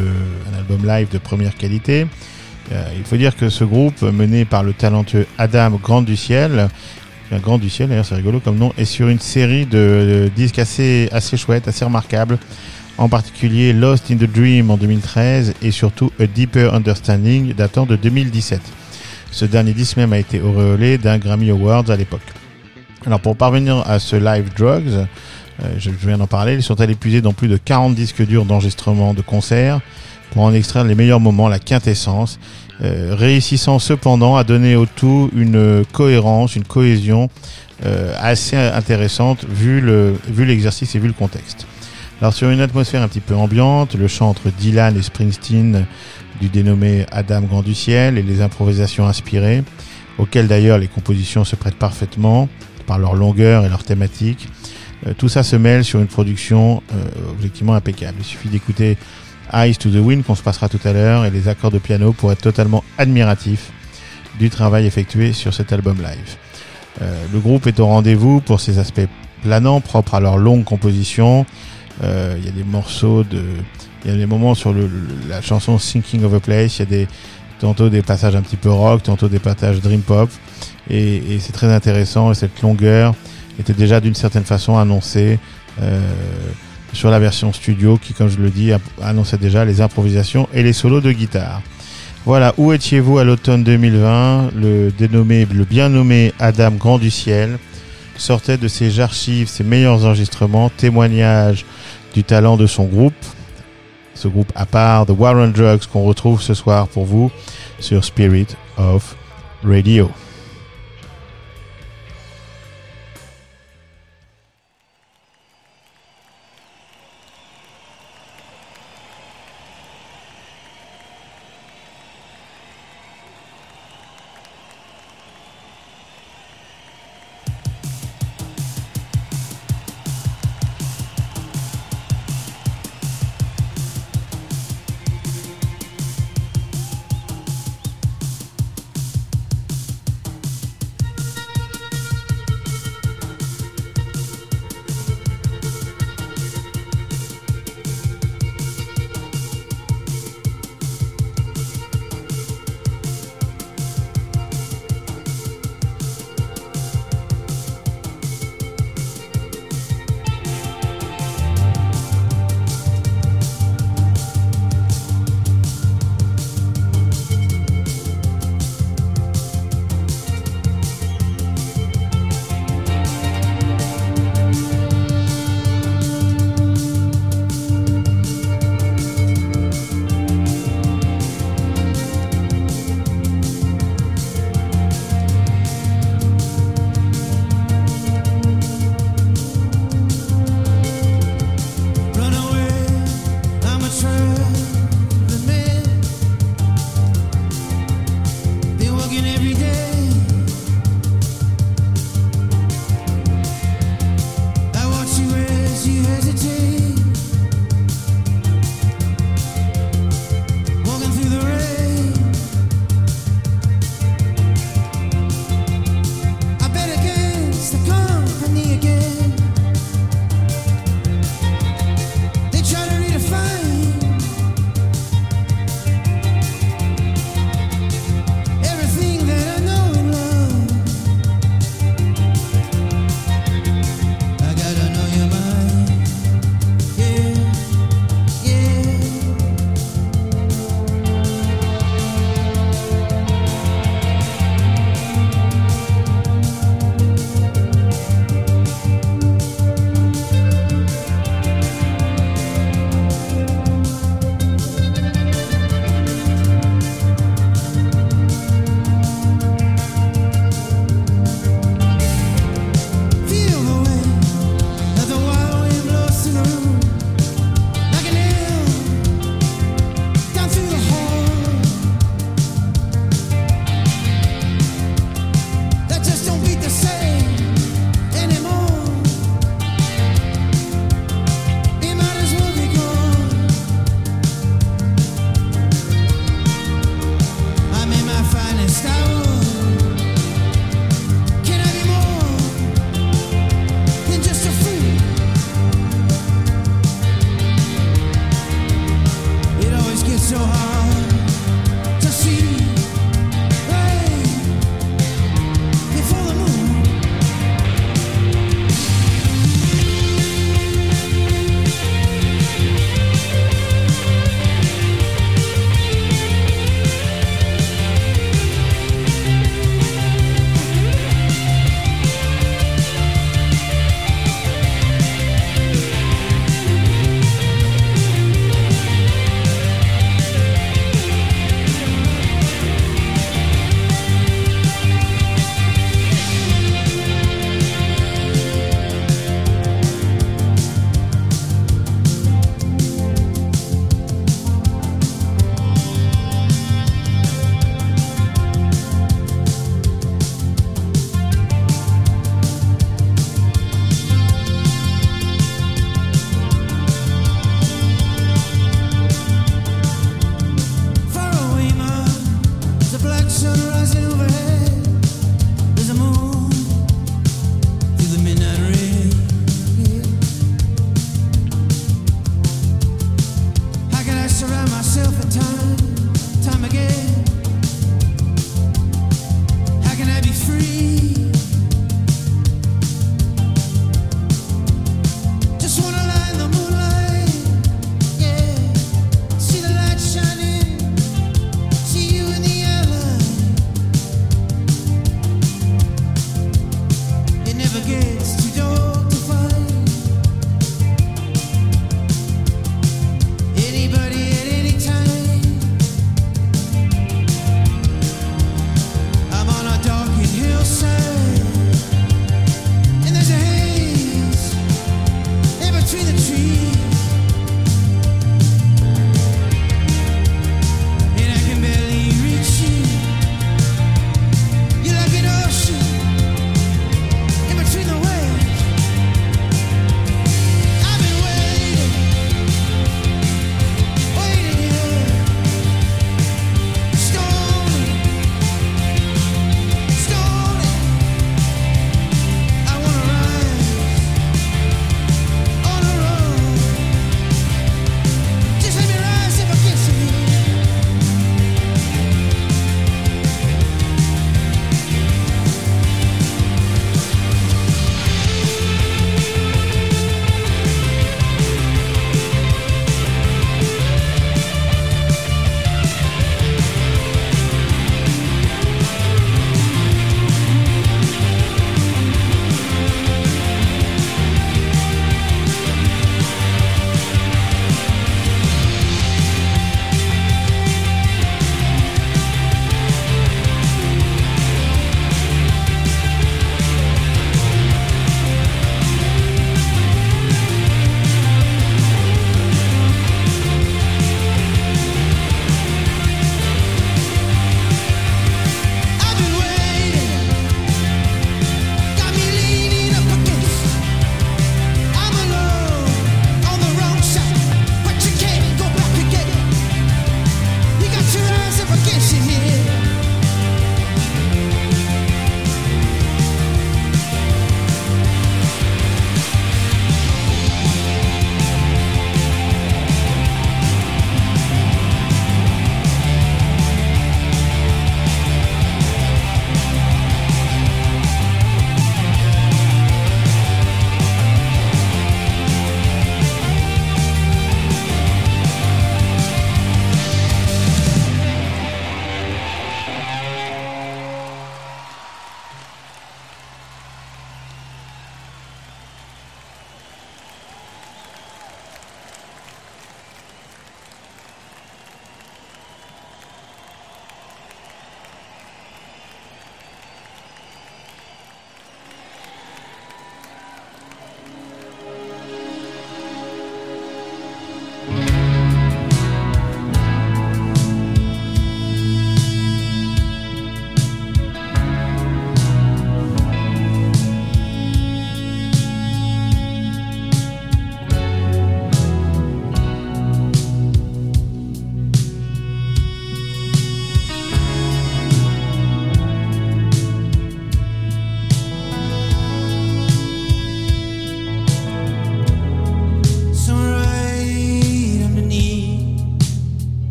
un 0.53 0.59
album 0.59 0.87
live 0.87 1.09
de 1.11 1.19
première 1.19 1.57
qualité. 1.57 2.07
Il 2.97 3.03
faut 3.03 3.17
dire 3.17 3.35
que 3.35 3.49
ce 3.49 3.65
groupe, 3.65 4.01
mené 4.03 4.45
par 4.45 4.63
le 4.63 4.73
talentueux 4.73 5.27
Adam 5.39 5.71
Grand 5.83 6.03
du 6.03 6.15
Ciel, 6.15 6.69
un 7.33 7.39
Grand 7.39 7.59
du 7.59 7.71
Ciel 7.71 7.89
d'ailleurs 7.89 8.07
c'est 8.07 8.15
rigolo 8.15 8.41
comme 8.41 8.57
nom, 8.57 8.73
est 8.79 8.85
sur 8.85 9.09
une 9.09 9.21
série 9.21 9.67
de, 9.67 10.31
disques 10.35 10.59
assez 10.59 11.09
assez 11.13 11.37
chouettes, 11.37 11.69
assez 11.69 11.85
remarquables. 11.85 12.39
En 12.99 13.09
particulier 13.09 13.73
Lost 13.73 14.11
in 14.11 14.17
the 14.17 14.31
Dream 14.31 14.71
en 14.71 14.77
2013 14.77 15.55
et 15.63 15.71
surtout 15.71 16.13
A 16.21 16.27
Deeper 16.27 16.75
Understanding 16.75 17.55
datant 17.55 17.87
de 17.87 17.97
2017. 17.97 18.61
Ce 19.31 19.45
dernier 19.45 19.73
disque 19.73 19.97
même 19.97 20.13
a 20.13 20.19
été 20.19 20.41
auréolé 20.41 20.99
d'un 20.99 21.17
Grammy 21.17 21.51
Awards 21.51 21.89
à 21.89 21.97
l'époque. 21.97 22.21
Alors 23.07 23.21
pour 23.21 23.37
parvenir 23.37 23.89
à 23.89 23.99
ce 23.99 24.17
Live 24.17 24.51
Drugs, 24.55 25.07
euh, 25.63 25.75
je 25.79 25.91
viens 25.91 26.19
d'en 26.19 26.27
parler, 26.27 26.55
ils 26.55 26.63
sont 26.63 26.81
allés 26.81 26.95
puiser 26.95 27.23
dans 27.23 27.33
plus 27.33 27.49
de 27.49 27.57
40 27.57 27.95
disques 27.95 28.27
durs 28.27 28.45
d'enregistrement 28.45 29.15
de 29.15 29.23
concerts 29.23 29.81
pour 30.33 30.43
en 30.43 30.53
extraire 30.53 30.85
les 30.85 30.95
meilleurs 30.95 31.21
moments, 31.21 31.49
la 31.49 31.59
quintessence, 31.59 32.39
euh, 32.83 33.15
réussissant 33.15 33.79
cependant 33.79 34.37
à 34.37 34.45
donner 34.45 34.77
au 34.77 34.87
tout 34.87 35.31
une 35.35 35.85
cohérence, 35.93 36.57
une 36.57 36.65
cohésion 36.65 37.29
euh, 37.85 38.15
assez 38.21 38.57
intéressante 38.57 39.45
vu 39.49 39.81
le 39.81 40.15
vu 40.29 40.45
l'exercice 40.45 40.95
et 40.95 40.99
vu 40.99 41.07
le 41.07 41.15
contexte. 41.15 41.67
Alors 42.21 42.35
sur 42.35 42.51
une 42.51 42.61
atmosphère 42.61 43.03
un 43.03 43.09
petit 43.09 43.21
peu 43.21 43.35
ambiante, 43.35 43.95
le 43.95 44.07
chant 44.07 44.29
entre 44.29 44.51
Dylan 44.51 44.97
et 44.97 45.03
Springsteen 45.03 45.87
du 46.41 46.49
dénommé 46.49 47.07
Adam 47.11 47.43
Grand 47.43 47.63
du 47.63 47.75
Ciel 47.75 48.19
et 48.19 48.23
les 48.23 48.43
improvisations 48.43 49.07
inspirées, 49.07 49.63
auxquelles 50.19 50.49
d'ailleurs 50.49 50.79
les 50.79 50.89
compositions 50.89 51.45
se 51.45 51.57
prêtent 51.57 51.79
parfaitement 51.79 52.49
par 52.87 52.99
leur 52.99 53.15
longueur 53.15 53.65
et 53.65 53.69
leur 53.69 53.85
thématique. 53.85 54.49
Euh, 55.07 55.15
tout 55.17 55.29
ça 55.29 55.43
se 55.43 55.57
mêle 55.57 55.85
sur 55.85 56.01
une 56.01 56.07
production 56.07 56.83
euh, 56.93 57.31
objectivement 57.31 57.75
impeccable. 57.75 58.19
Il 58.21 58.25
suffit 58.25 58.49
d'écouter 58.49 58.99
Eyes 59.53 59.77
to 59.77 59.91
the 59.91 59.97
Wind 59.97 60.25
qu'on 60.25 60.35
se 60.35 60.43
passera 60.43 60.69
tout 60.69 60.81
à 60.85 60.93
l'heure 60.93 61.25
et 61.25 61.31
les 61.31 61.49
accords 61.49 61.71
de 61.71 61.79
piano 61.79 62.13
pour 62.13 62.33
être 62.33 62.43
totalement 62.43 62.85
admiratif 62.99 63.71
du 64.39 64.51
travail 64.51 64.87
effectué 64.87 65.33
sur 65.33 65.53
cet 65.55 65.73
album 65.73 65.99
live. 65.99 66.37
Euh, 67.03 67.25
le 67.33 67.39
groupe 67.39 67.67
est 67.67 67.79
au 67.81 67.87
rendez-vous 67.87 68.41
pour 68.41 68.61
ses 68.61 68.79
aspects 68.79 69.09
planants 69.43 69.81
propres 69.81 70.15
à 70.15 70.21
leur 70.21 70.39
longue 70.39 70.65
composition. 70.65 71.47
Euh, 72.03 72.37
Il 72.39 72.45
y 72.45 72.49
a 72.49 72.53
des 72.53 72.65
morceaux 72.65 73.25
de, 73.25 73.43
il 74.05 74.11
y 74.11 74.15
a 74.15 74.17
des 74.17 74.27
moments 74.27 74.55
sur 74.55 74.73
le, 74.73 74.89
la 75.29 75.41
chanson 75.43 75.77
Thinking 75.77 76.25
of 76.25 76.35
a 76.35 76.41
Place. 76.41 76.79
Il 76.79 76.81
y 76.81 76.83
a 76.83 76.87
des 76.87 77.09
tantôt 77.61 77.91
des 77.91 78.03
passages 78.03 78.35
un 78.35 78.41
petit 78.41 78.57
peu 78.57 78.71
rock, 78.71 79.03
tantôt 79.03 79.29
des 79.29 79.39
passages 79.39 79.81
dream 79.83 80.01
pop, 80.01 80.31
et, 80.89 81.17
et 81.35 81.39
c'est 81.41 81.53
très 81.53 81.71
intéressant. 81.71 82.33
Et 82.33 82.35
cette 82.35 82.63
longueur 82.63 83.15
était 83.59 83.75
déjà 83.75 84.01
d'une 84.01 84.15
certaine 84.15 84.45
façon 84.45 84.79
annoncée 84.79 85.39
euh, 85.83 86.01
sur 86.93 87.11
la 87.11 87.19
version 87.19 87.53
studio, 87.53 87.99
qui, 87.99 88.13
comme 88.13 88.29
je 88.29 88.39
le 88.39 88.51
dis, 88.51 88.73
annonçait 89.03 89.39
déjà 89.39 89.65
les 89.65 89.81
improvisations 89.81 90.49
et 90.53 90.63
les 90.63 90.73
solos 90.73 91.01
de 91.01 91.13
guitare. 91.13 91.63
Voilà, 92.27 92.53
où 92.59 92.73
étiez-vous 92.73 93.19
à 93.19 93.25
l'automne 93.25 93.65
2020 93.65 94.51
Le 94.55 94.91
dénommé, 94.91 95.47
le 95.47 95.65
bien 95.65 95.89
nommé 95.89 96.35
Adam 96.39 96.73
Grand 96.73 96.99
du 96.99 97.11
Ciel 97.11 97.59
sortait 98.17 98.59
de 98.59 98.69
ses 98.69 99.01
archives, 99.01 99.49
ses 99.49 99.65
meilleurs 99.65 100.05
enregistrements, 100.05 100.69
témoignages 100.69 101.65
du 102.15 102.23
talent 102.23 102.57
de 102.57 102.67
son 102.67 102.85
groupe, 102.85 103.15
ce 104.15 104.29
groupe 104.29 104.53
à 104.55 104.67
part, 104.67 105.07
The 105.07 105.13
War 105.17 105.35
on 105.37 105.49
Drugs, 105.49 105.87
qu'on 105.91 106.05
retrouve 106.05 106.43
ce 106.43 106.53
soir 106.53 106.89
pour 106.89 107.07
vous 107.07 107.31
sur 107.79 108.05
Spirit 108.05 108.49
of 108.77 109.17
Radio. 109.65 110.11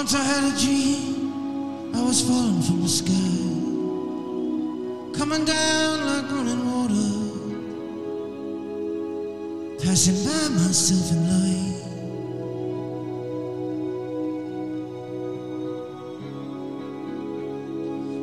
Once 0.00 0.14
I 0.14 0.24
had 0.24 0.44
a 0.50 0.56
dream, 0.58 1.92
I 1.94 2.00
was 2.02 2.22
falling 2.26 2.62
from 2.62 2.80
the 2.80 2.88
sky, 2.88 3.12
coming 5.18 5.44
down 5.44 6.06
like 6.06 6.24
running 6.32 6.64
water, 6.72 7.12
passing 9.84 10.18
by 10.24 10.48
myself 10.56 11.12
in 11.12 11.20
life. 11.28 11.82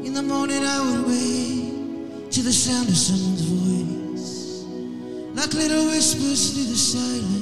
In 0.08 0.14
the 0.16 0.24
morning, 0.24 0.64
I 0.66 0.80
would 0.82 1.06
wake 1.06 2.32
to 2.32 2.42
the 2.42 2.54
sound 2.54 2.90
of 2.90 2.98
someone's 2.98 3.42
voice, 3.44 4.64
like 5.36 5.54
little 5.54 5.86
whispers 5.92 6.54
through 6.54 6.70
the 6.74 6.76
silence. 6.76 7.37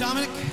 Dominic. 0.00 0.49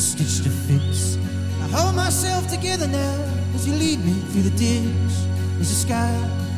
stitch 0.00 0.42
to 0.44 0.50
fix. 0.50 1.18
I 1.62 1.66
hold 1.76 1.94
myself 1.94 2.48
together 2.48 2.88
now 2.88 3.18
as 3.54 3.66
you 3.68 3.74
lead 3.74 4.04
me 4.04 4.14
through 4.30 4.42
the 4.42 4.56
ditch. 4.56 5.14
As 5.60 5.68
the 5.68 5.78
sky 5.86 6.14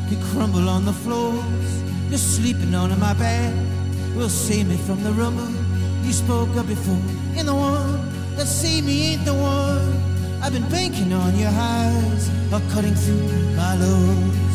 can 0.08 0.22
crumble 0.30 0.68
on 0.68 0.84
the 0.84 0.92
floors, 0.92 1.82
you're 2.08 2.18
sleeping 2.18 2.74
on 2.74 2.98
my 3.00 3.14
bed. 3.14 3.54
Will 4.14 4.28
save 4.28 4.68
me 4.68 4.76
from 4.76 5.02
the 5.02 5.12
rumble 5.12 5.52
you 6.04 6.12
spoke 6.12 6.54
of 6.56 6.66
before. 6.68 7.02
And 7.36 7.48
the 7.48 7.54
one 7.54 8.36
that 8.36 8.46
see 8.46 8.82
me 8.82 9.12
ain't 9.12 9.24
the 9.24 9.34
one. 9.34 10.00
I've 10.42 10.52
been 10.52 10.68
banking 10.68 11.12
on 11.12 11.38
your 11.38 11.50
highs, 11.50 12.30
are 12.52 12.60
cutting 12.72 12.94
through 12.94 13.28
my 13.56 13.74
lows. 13.76 14.51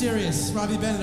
serious. 0.00 0.50
Robbie 0.52 0.78
Ben. 0.78 0.99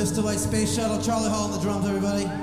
Vista 0.00 0.22
White 0.22 0.38
Space 0.38 0.74
Shuttle, 0.74 0.98
Charlie 1.02 1.28
Hall 1.28 1.44
on 1.44 1.50
the 1.52 1.58
drums, 1.58 1.86
everybody. 1.86 2.39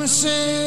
I'm 0.00 0.04
a. 0.04 0.57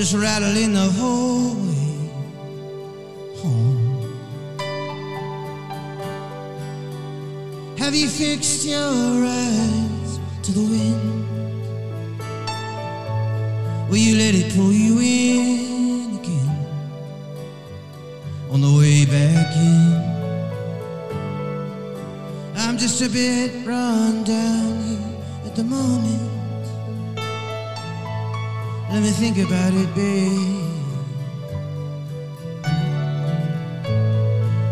just 0.00 0.14
rattling 0.14 0.72
the 0.72 0.90
whole 0.98 1.54
way 1.56 2.10
home. 3.36 4.16
Have 7.76 7.94
you 7.94 8.08
fixed 8.08 8.64
your 8.64 8.80
eyes 8.80 10.18
to 10.44 10.52
the 10.52 10.60
wind? 10.62 11.19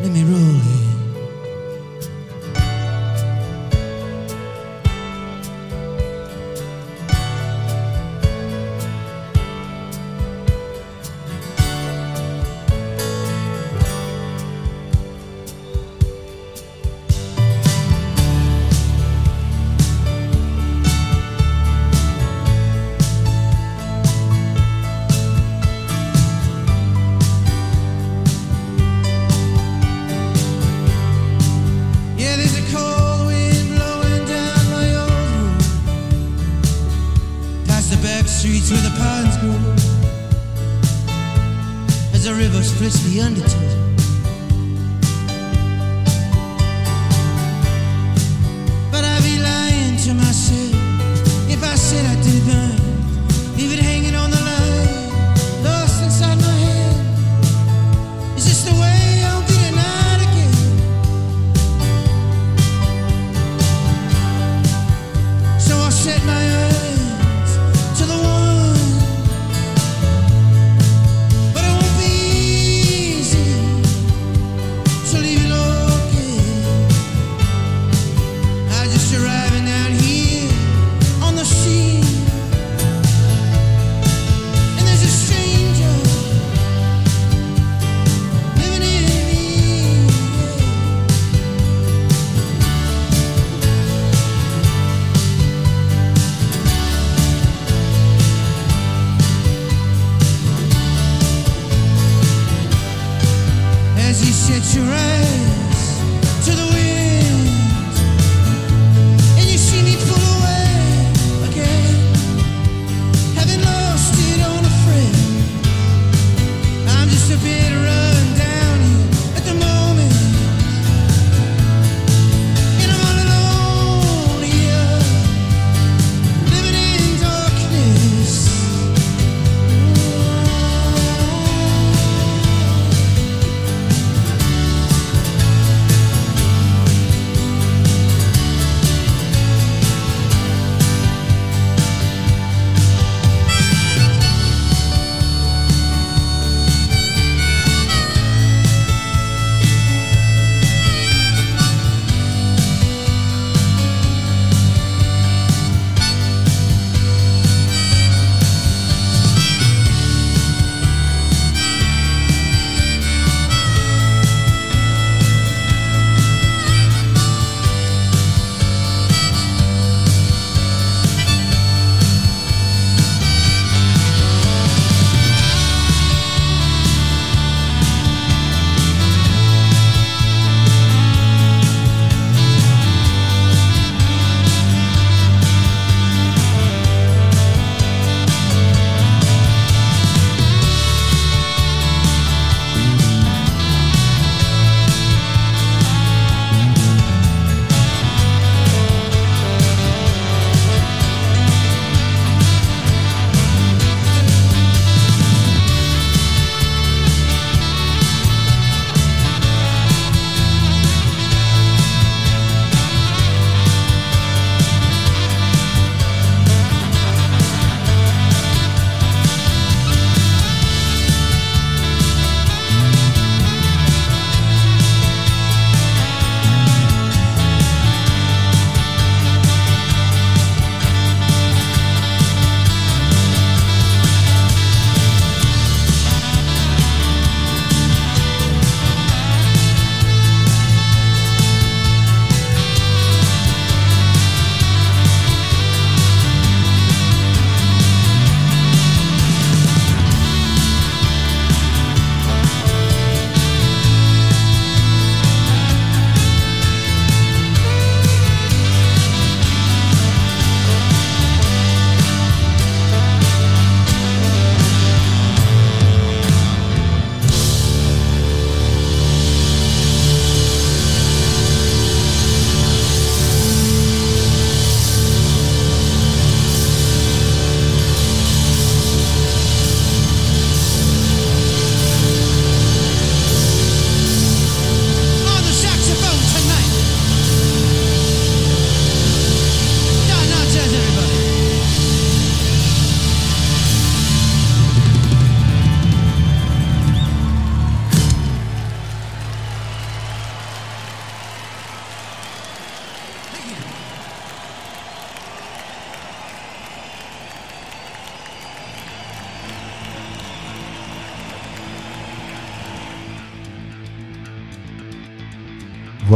Let 0.09 0.15
me 0.15 0.25
roll 0.25 0.57
it. 0.57 0.78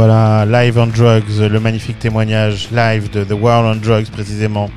Voilà, 0.05 0.45
Live 0.45 0.77
on 0.77 0.87
Drugs, 0.87 1.39
le 1.39 1.59
magnifique 1.61 1.97
témoignage 1.97 2.67
live 2.73 3.09
de 3.09 3.23
The 3.23 3.31
World 3.31 3.77
on 3.77 3.79
Drugs 3.79 4.09
précisément. 4.11 4.69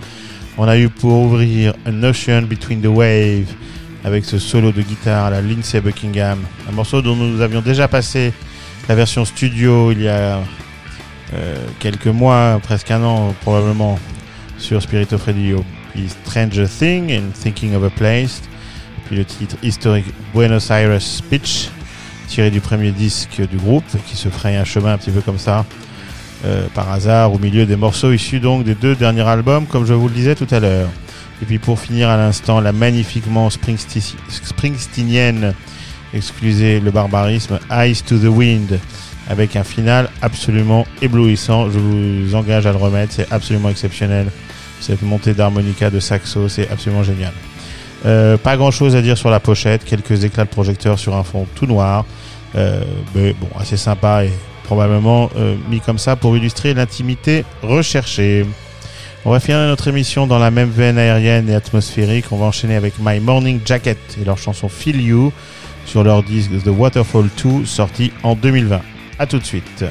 On 0.57 0.69
a 0.69 0.79
eu 0.79 0.89
pour 0.89 1.23
ouvrir 1.23 1.75
An 1.85 2.01
Ocean 2.05 2.43
Between 2.43 2.81
the 2.81 2.87
Waves 2.87 3.49
avec 4.05 4.25
ce 4.25 4.39
solo 4.39 4.71
de 4.71 4.83
guitare 4.83 5.33
la 5.33 5.43
Lindsay 5.43 5.81
Buckingham, 5.81 6.39
un 6.69 6.73
morceau 6.73 7.03
dont 7.03 7.17
nous 7.17 7.41
avions 7.41 7.61
déjà 7.61 7.89
passé 7.89 8.33
la 8.89 8.95
version 8.95 9.25
studio 9.25 9.91
il 9.91 10.03
y 10.03 10.09
a 10.09 10.39
euh, 11.35 11.57
quelques 11.81 12.07
mois, 12.07 12.61
presque 12.63 12.93
un 12.93 13.03
an 13.03 13.35
probablement, 13.41 13.99
sur 14.59 14.81
Spirit 14.81 15.09
of 15.11 15.25
Radio. 15.25 15.65
Puis 15.93 16.09
Stranger 16.09 16.69
Thing 16.69 17.11
and 17.11 17.33
Thinking 17.35 17.75
of 17.75 17.83
a 17.83 17.91
Place, 17.91 18.43
puis 19.07 19.17
le 19.17 19.25
titre 19.25 19.57
historique 19.61 20.07
Buenos 20.33 20.71
Aires 20.71 21.03
Speech, 21.03 21.71
tiré 22.27 22.51
du 22.51 22.61
premier 22.61 22.91
disque 22.91 23.41
du 23.49 23.57
groupe, 23.57 23.85
qui 24.07 24.17
se 24.17 24.29
fraye 24.29 24.57
un 24.57 24.65
chemin 24.65 24.93
un 24.93 24.99
petit 24.99 25.11
peu 25.11 25.21
comme 25.21 25.39
ça, 25.39 25.65
euh, 26.45 26.67
par 26.75 26.93
hasard, 26.93 27.33
au 27.33 27.39
milieu 27.39 27.67
des 27.67 27.77
morceaux 27.77 28.13
issus 28.13 28.41
donc 28.41 28.65
des 28.65 28.75
deux 28.75 28.95
derniers 28.95 29.27
albums, 29.27 29.67
comme 29.67 29.87
je 29.87 29.95
vous 29.95 30.09
le 30.09 30.15
disais 30.15 30.35
tout 30.35 30.47
à 30.51 30.61
l'heure. 30.61 30.89
Et 31.43 31.45
puis 31.45 31.59
pour 31.59 31.79
finir 31.79 32.09
à 32.09 32.17
l'instant, 32.17 32.61
la 32.61 32.73
magnifiquement 32.73 33.51
springsteenienne, 33.51 35.55
excusez 36.15 36.81
le 36.81 36.91
barbarisme, 36.91 37.59
Eyes 37.71 38.03
to 38.07 38.19
the 38.19 38.29
Wind, 38.29 38.79
avec 39.29 39.57
un 39.57 39.65
final 39.65 40.09
absolument 40.23 40.87
éblouissant. 41.03 41.71
Je 41.71 41.79
vous 41.79 42.35
engage 42.35 42.67
à 42.67 42.73
le 42.73 42.79
remettre, 42.79 43.13
c'est 43.15 43.31
absolument 43.33 43.71
exceptionnel. 43.71 44.29
Cette 44.81 45.03
montée 45.03 45.35
d'harmonica 45.35 45.91
de 45.91 46.01
saxo, 46.01 46.49
c'est 46.49 46.71
absolument 46.71 47.03
génial. 47.03 47.33
Euh, 48.07 48.37
pas 48.37 48.57
grand 48.57 48.71
chose 48.71 48.95
à 48.95 49.03
dire 49.03 49.19
sur 49.19 49.31
la 49.31 49.41
pochette, 49.41 49.85
quelques 49.85 50.25
éclats 50.25 50.45
de 50.45 50.51
projecteurs 50.51 50.99
sur 50.99 51.17
un 51.17 51.25
fond 51.25 51.47
tout 51.55 51.67
noir, 51.67 52.05
Euh, 52.55 52.81
mais 53.15 53.35
bon, 53.35 53.49
assez 53.61 53.77
sympa 53.77 54.25
et 54.25 54.31
probablement 54.65 55.29
euh, 55.37 55.57
mis 55.69 55.81
comme 55.81 55.99
ça 55.99 56.17
pour 56.17 56.37
illustrer 56.37 56.73
l'intimité 56.73 57.45
recherchée. 57.63 58.47
On 59.27 59.31
va 59.31 59.41
finir 59.41 59.59
notre 59.59 59.89
émission 59.89 60.27
dans 60.27 60.39
la 60.39 60.51
même 60.51 60.71
veine 60.71 60.97
aérienne 60.97 61.51
et 61.51 61.55
atmosphérique. 61.55 62.27
On 62.31 62.37
va 62.37 62.47
enchaîner 62.47 62.77
avec 62.77 62.95
My 62.99 63.21
Morning 63.21 63.61
Jacket 63.65 63.99
et 64.21 64.25
leur 64.25 64.39
chanson 64.39 64.69
Feel 64.69 65.01
You 65.03 65.33
sur 65.85 66.03
leur 66.03 66.23
disque 66.23 66.51
The 66.65 66.69
Waterfall 66.69 67.29
2 67.45 67.67
sorti 67.67 68.13
en 68.23 68.35
2020. 68.35 68.81
A 69.19 69.27
tout 69.27 69.39
de 69.39 69.45
suite. 69.45 69.85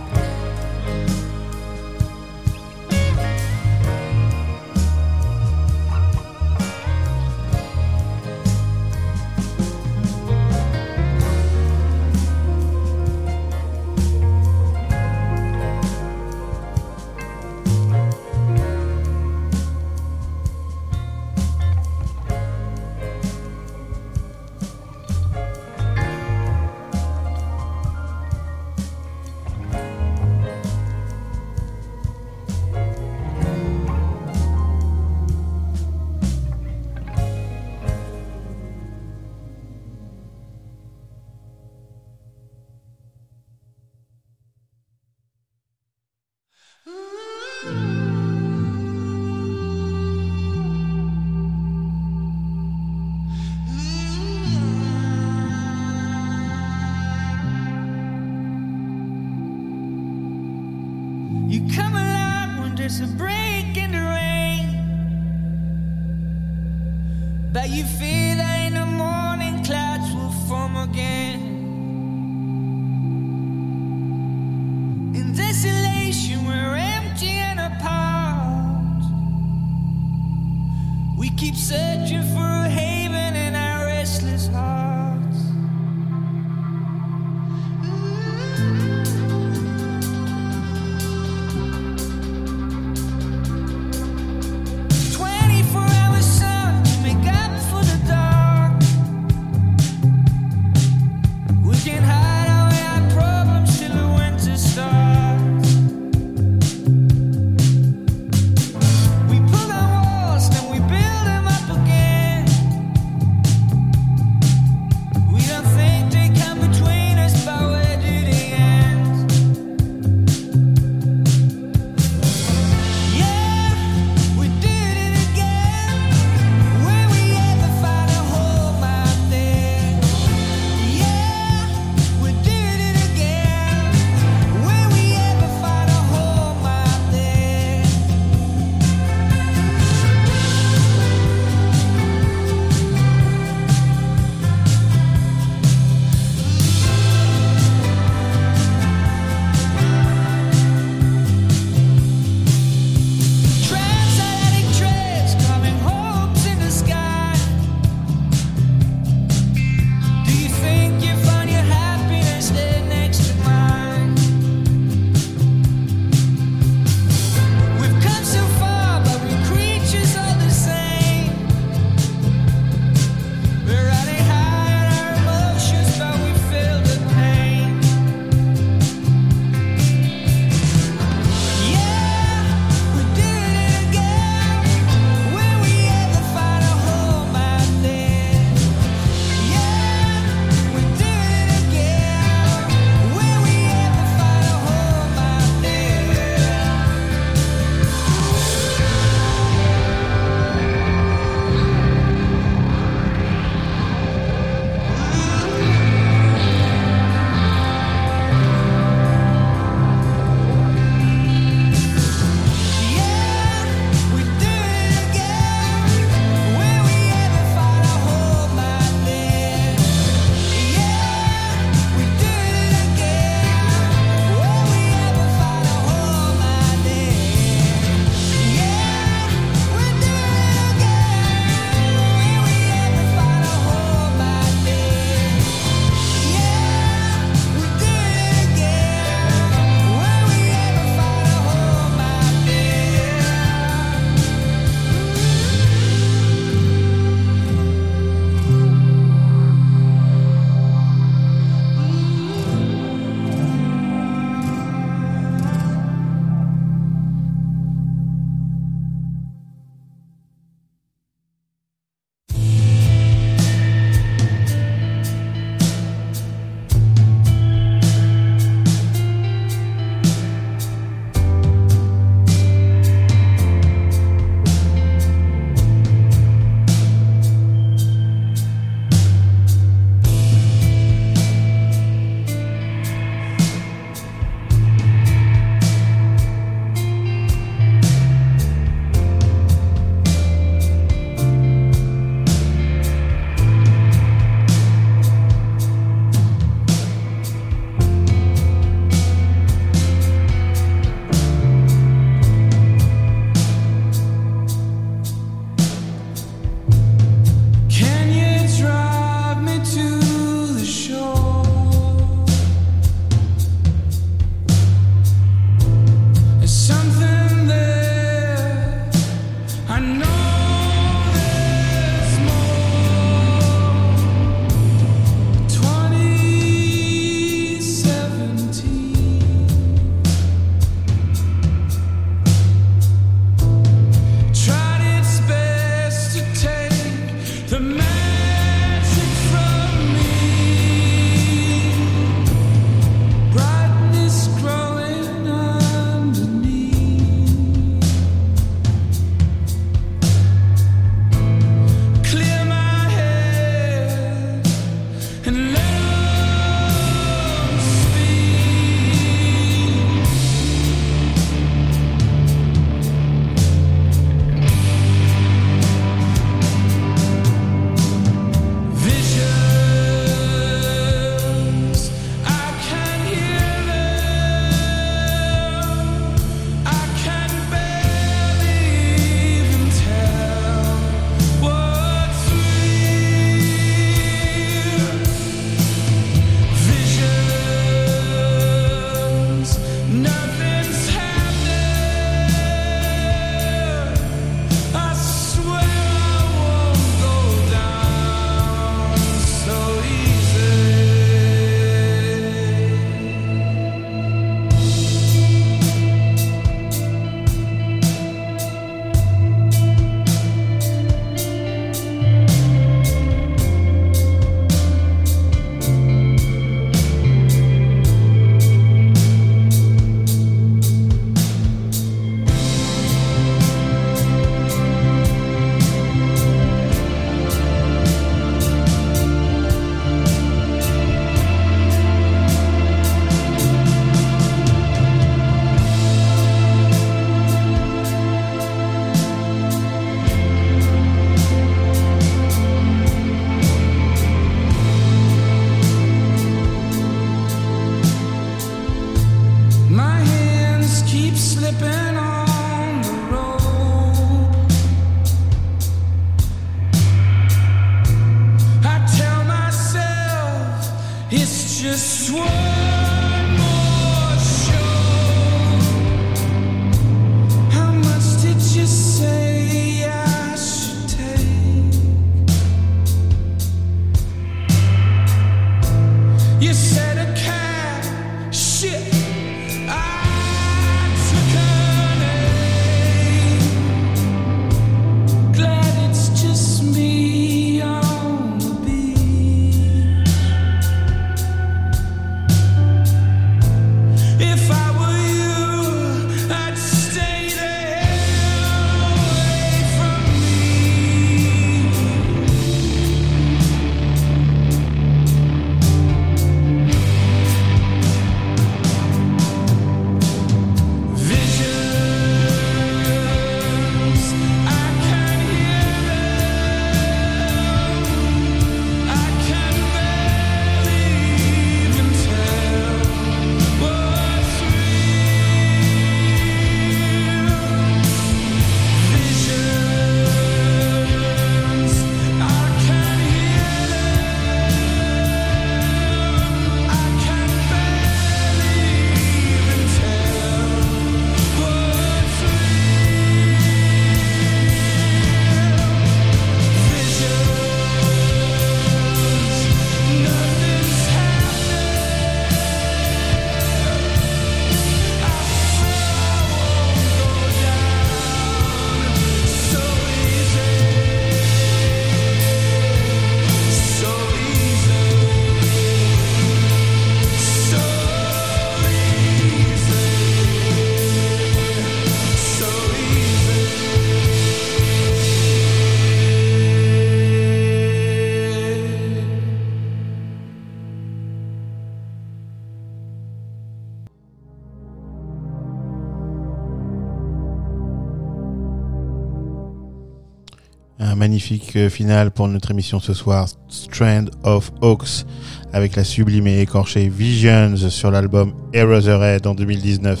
Magnifique 591.18 591.56
euh, 591.56 591.68
final 591.68 592.12
pour 592.12 592.28
notre 592.28 592.52
émission 592.52 592.78
ce 592.78 592.94
soir, 592.94 593.26
Strand 593.48 594.04
of 594.22 594.52
Hawks, 594.62 595.04
avec 595.52 595.74
la 595.74 595.82
sublime 595.82 596.28
et 596.28 596.42
écorchée 596.42 596.88
Visions 596.88 597.56
sur 597.56 597.90
l'album 597.90 598.34
Eraserhead 598.52 599.26
en 599.26 599.34
2019, 599.34 600.00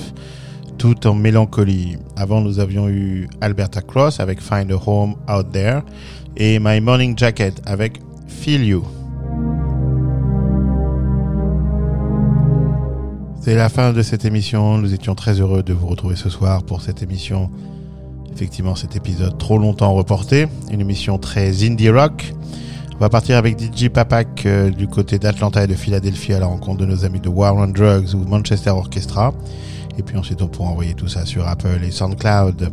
tout 0.78 1.08
en 1.08 1.14
mélancolie. 1.14 1.96
Avant, 2.14 2.40
nous 2.40 2.60
avions 2.60 2.88
eu 2.88 3.28
Alberta 3.40 3.80
Cross 3.80 4.20
avec 4.20 4.40
Find 4.40 4.70
a 4.70 4.76
Home 4.86 5.16
Out 5.28 5.50
There 5.50 5.80
et 6.36 6.60
My 6.60 6.80
Morning 6.80 7.18
Jacket 7.18 7.60
avec 7.66 8.00
Feel 8.28 8.64
You. 8.64 8.84
C'est 13.40 13.56
la 13.56 13.68
fin 13.68 13.92
de 13.92 14.02
cette 14.02 14.24
émission. 14.24 14.78
Nous 14.78 14.94
étions 14.94 15.16
très 15.16 15.40
heureux 15.40 15.64
de 15.64 15.72
vous 15.72 15.88
retrouver 15.88 16.14
ce 16.14 16.30
soir 16.30 16.62
pour 16.62 16.80
cette 16.80 17.02
émission 17.02 17.50
effectivement 18.38 18.76
cet 18.76 18.94
épisode 18.94 19.36
trop 19.36 19.58
longtemps 19.58 19.92
reporté, 19.94 20.46
une 20.70 20.80
émission 20.80 21.18
très 21.18 21.64
indie 21.64 21.90
rock. 21.90 22.32
On 22.94 22.98
va 23.00 23.08
partir 23.08 23.36
avec 23.36 23.58
DJ 23.58 23.88
Papak 23.88 24.46
euh, 24.46 24.70
du 24.70 24.86
côté 24.86 25.18
d'Atlanta 25.18 25.64
et 25.64 25.66
de 25.66 25.74
Philadelphie 25.74 26.34
à 26.34 26.38
la 26.38 26.46
rencontre 26.46 26.78
de 26.78 26.86
nos 26.86 27.04
amis 27.04 27.18
de 27.18 27.28
War 27.28 27.56
on 27.56 27.66
Drugs 27.66 28.14
ou 28.14 28.18
Manchester 28.28 28.70
Orchestra. 28.70 29.34
Et 29.98 30.02
puis 30.04 30.16
ensuite 30.16 30.40
on 30.40 30.46
pourra 30.46 30.70
envoyer 30.70 30.94
tout 30.94 31.08
ça 31.08 31.26
sur 31.26 31.48
Apple 31.48 31.80
et 31.82 31.90
SoundCloud. 31.90 32.70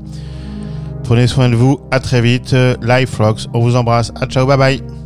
Prenez 1.03 1.26
soin 1.26 1.50
de 1.50 1.56
vous, 1.56 1.80
à 1.90 2.00
très 2.00 2.22
vite. 2.22 2.53
Euh, 2.53 2.76
Live 2.84 3.16
Rocks, 3.18 3.48
on 3.56 3.61
vous 3.61 3.76
embrasse. 3.76 4.11
À 4.22 4.27
ciao, 4.27 4.45
bye 4.45 4.58
bye. 4.58 5.05